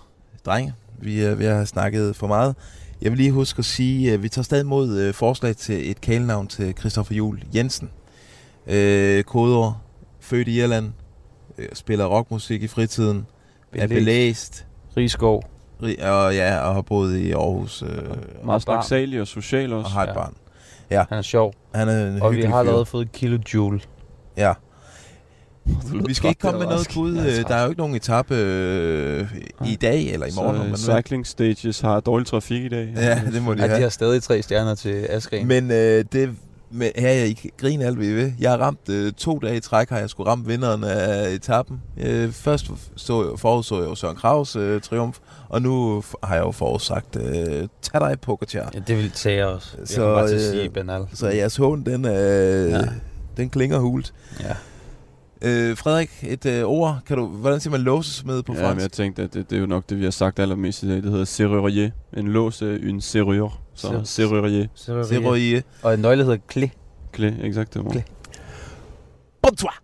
drenge, 0.45 0.73
vi 0.99 1.21
er 1.21 1.35
ved 1.35 1.45
at 1.45 1.53
have 1.53 1.65
snakket 1.65 2.15
for 2.15 2.27
meget. 2.27 2.55
Jeg 3.01 3.11
vil 3.11 3.17
lige 3.19 3.31
huske 3.31 3.59
at 3.59 3.65
sige, 3.65 4.13
at 4.13 4.23
vi 4.23 4.29
tager 4.29 4.43
stadig 4.43 4.65
mod 4.65 4.97
øh, 4.99 5.13
forslag 5.13 5.55
til 5.55 5.91
et 5.91 6.01
kælenavn 6.01 6.47
til 6.47 6.73
Christoffer 6.79 7.15
Jul 7.15 7.41
Jensen. 7.55 7.89
Øh, 8.67 9.23
kodeord, 9.23 9.77
født 10.19 10.47
i 10.47 10.59
Irland, 10.61 10.91
øh, 11.57 11.67
spiller 11.73 12.05
rockmusik 12.05 12.63
i 12.63 12.67
fritiden, 12.67 13.25
er 13.73 13.87
Belæst. 13.87 13.95
belæst. 13.99 14.65
Rigskov. 14.97 15.43
Rig, 15.83 16.11
og 16.11 16.35
ja, 16.35 16.59
og 16.59 16.73
har 16.73 16.81
boet 16.81 17.17
i 17.17 17.31
Aarhus. 17.31 17.81
Øh, 17.81 17.89
Meget 18.45 18.61
snaksalig 18.61 19.21
og 19.21 19.27
social 19.27 19.73
også. 19.73 19.85
og 19.85 19.91
har 19.91 20.03
et 20.03 20.07
Ja. 20.07 20.13
barn. 20.13 20.33
Ja. 20.91 21.03
Han 21.09 21.17
er 21.17 21.21
sjov. 21.21 21.53
Han 21.75 21.89
er 21.89 22.07
en 22.07 22.21
Og 22.21 22.31
vi 22.31 22.41
har 22.41 22.59
allerede 22.59 22.85
fået 22.85 23.05
et 23.05 23.11
kilo 23.11 23.37
Joule. 23.53 23.79
Ja. 24.37 24.53
Vi 26.07 26.13
skal 26.13 26.29
ikke 26.29 26.39
komme 26.39 26.59
med 26.59 26.67
noget 26.67 26.87
bud. 26.93 27.17
Øh, 27.17 27.47
Der 27.47 27.55
er 27.55 27.63
jo 27.63 27.69
ikke 27.69 27.79
nogen 27.79 27.95
etape 27.95 28.35
øh, 28.35 29.27
i 29.65 29.75
dag 29.75 30.13
eller 30.13 30.25
i 30.27 30.29
morgen. 30.35 30.57
man 30.69 30.77
Så 30.77 30.91
cycling 30.97 31.27
stages 31.27 31.81
har 31.81 31.99
dårlig 31.99 32.27
trafik 32.27 32.63
i 32.63 32.69
dag. 32.69 32.93
Ja, 32.95 33.21
det 33.33 33.43
må 33.43 33.53
de 33.53 33.57
Ja, 33.59 33.63
de 33.65 33.69
have. 33.69 33.81
har 33.81 33.89
stadig 33.89 34.23
tre 34.23 34.41
stjerner 34.41 34.75
til 34.75 35.05
Askren. 35.09 35.47
Men 35.47 35.71
øh, 35.71 36.05
det 36.11 36.29
med, 36.71 36.91
her 36.95 37.09
er 37.09 37.25
I 37.25 37.49
griner 37.57 37.85
alt, 37.87 37.97
hvad 37.97 38.07
I 38.07 38.13
vil. 38.13 38.33
Jeg 38.39 38.51
har 38.51 38.57
ramt 38.57 38.89
øh, 38.89 39.11
to 39.13 39.39
dage 39.39 39.57
i 39.57 39.59
træk, 39.59 39.89
har 39.89 39.99
jeg 39.99 40.09
skulle 40.09 40.29
ramme 40.29 40.45
vinderen 40.45 40.83
af 40.83 41.29
etappen. 41.31 41.81
Øh, 41.97 42.31
først 42.31 42.65
så, 42.95 43.37
forudså 43.37 43.79
jeg 43.81 43.89
jo 43.89 43.95
Søren 43.95 44.15
Kravs 44.15 44.55
øh, 44.55 44.81
triumf, 44.81 45.17
og 45.49 45.61
nu 45.61 46.03
har 46.23 46.35
jeg 46.35 46.43
jo 46.43 46.51
forudsagt, 46.51 47.15
øh, 47.15 47.67
tag 47.81 48.01
dig 48.01 48.19
Pogacar. 48.21 48.71
Ja, 48.73 48.79
det 48.87 48.97
vil 48.97 49.11
tage 49.11 49.45
os. 49.47 49.75
Jeg 49.79 49.87
Så, 49.87 49.95
kan 49.95 50.03
bare 50.03 50.27
til 50.27 50.35
at 50.35 50.41
øh, 50.41 50.47
sige 50.51 50.69
Bernal. 50.69 51.05
Så 51.13 51.27
jeres 51.27 51.55
hån, 51.57 51.85
den, 51.85 52.05
øh, 52.05 52.11
Ja. 52.11 52.77
ja. 52.77 52.81
den 53.37 53.49
klinger 53.49 53.79
hult. 53.79 54.13
Ja. 54.39 54.55
Øh, 55.43 55.77
Frederik, 55.77 56.09
et 56.23 56.45
øh, 56.45 56.63
ord. 56.63 56.99
Kan 57.07 57.17
du, 57.17 57.27
hvordan 57.27 57.59
siger 57.59 57.71
man 57.71 57.81
låsesmed 57.81 58.43
på 58.43 58.53
Ja, 58.53 58.59
men 58.59 58.67
fransk? 58.67 58.83
jeg 58.83 58.91
tænkte, 58.91 59.21
at 59.23 59.33
det, 59.33 59.49
det 59.49 59.55
er 59.55 59.59
jo 59.59 59.65
nok 59.65 59.83
det, 59.89 59.97
vi 59.99 60.03
har 60.03 60.11
sagt 60.11 60.39
allermest 60.39 60.83
i 60.83 60.87
dag. 60.87 60.95
Det 60.95 61.11
hedder 61.11 61.25
serrurier. 61.25 61.89
En 62.17 62.27
lås 62.27 62.61
er 62.61 62.77
en 62.83 63.01
serrure. 63.01 63.51
Serrurier. 63.75 64.69
Serrurier. 64.75 65.63
Og 65.83 65.93
en 65.93 65.97
nøgle 65.99 66.23
hedder 66.23 66.37
Clé. 66.47 66.71
Clé, 67.11 67.33
exactement. 67.43 67.89
Clé. 67.91 68.03
Bonsoir. 69.43 69.81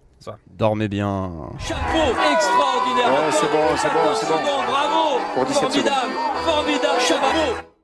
Dormez 0.59 0.87
bien. 0.89 1.31
Chapeau 1.59 2.11
extraordinaire. 2.33 3.11
Ouais, 3.11 3.31
c'est 3.31 3.51
bon, 3.51 3.77
c'est 3.77 3.93
bon, 3.93 4.15
c'est 4.15 4.27
bon. 4.27 4.39
Bravo. 4.67 5.19
Pour 5.35 5.45
17 5.45 5.71
secondes. 5.71 5.71
Formidable. 5.71 6.13
Formidable. 6.45 7.01
Chapeau. 7.07 7.76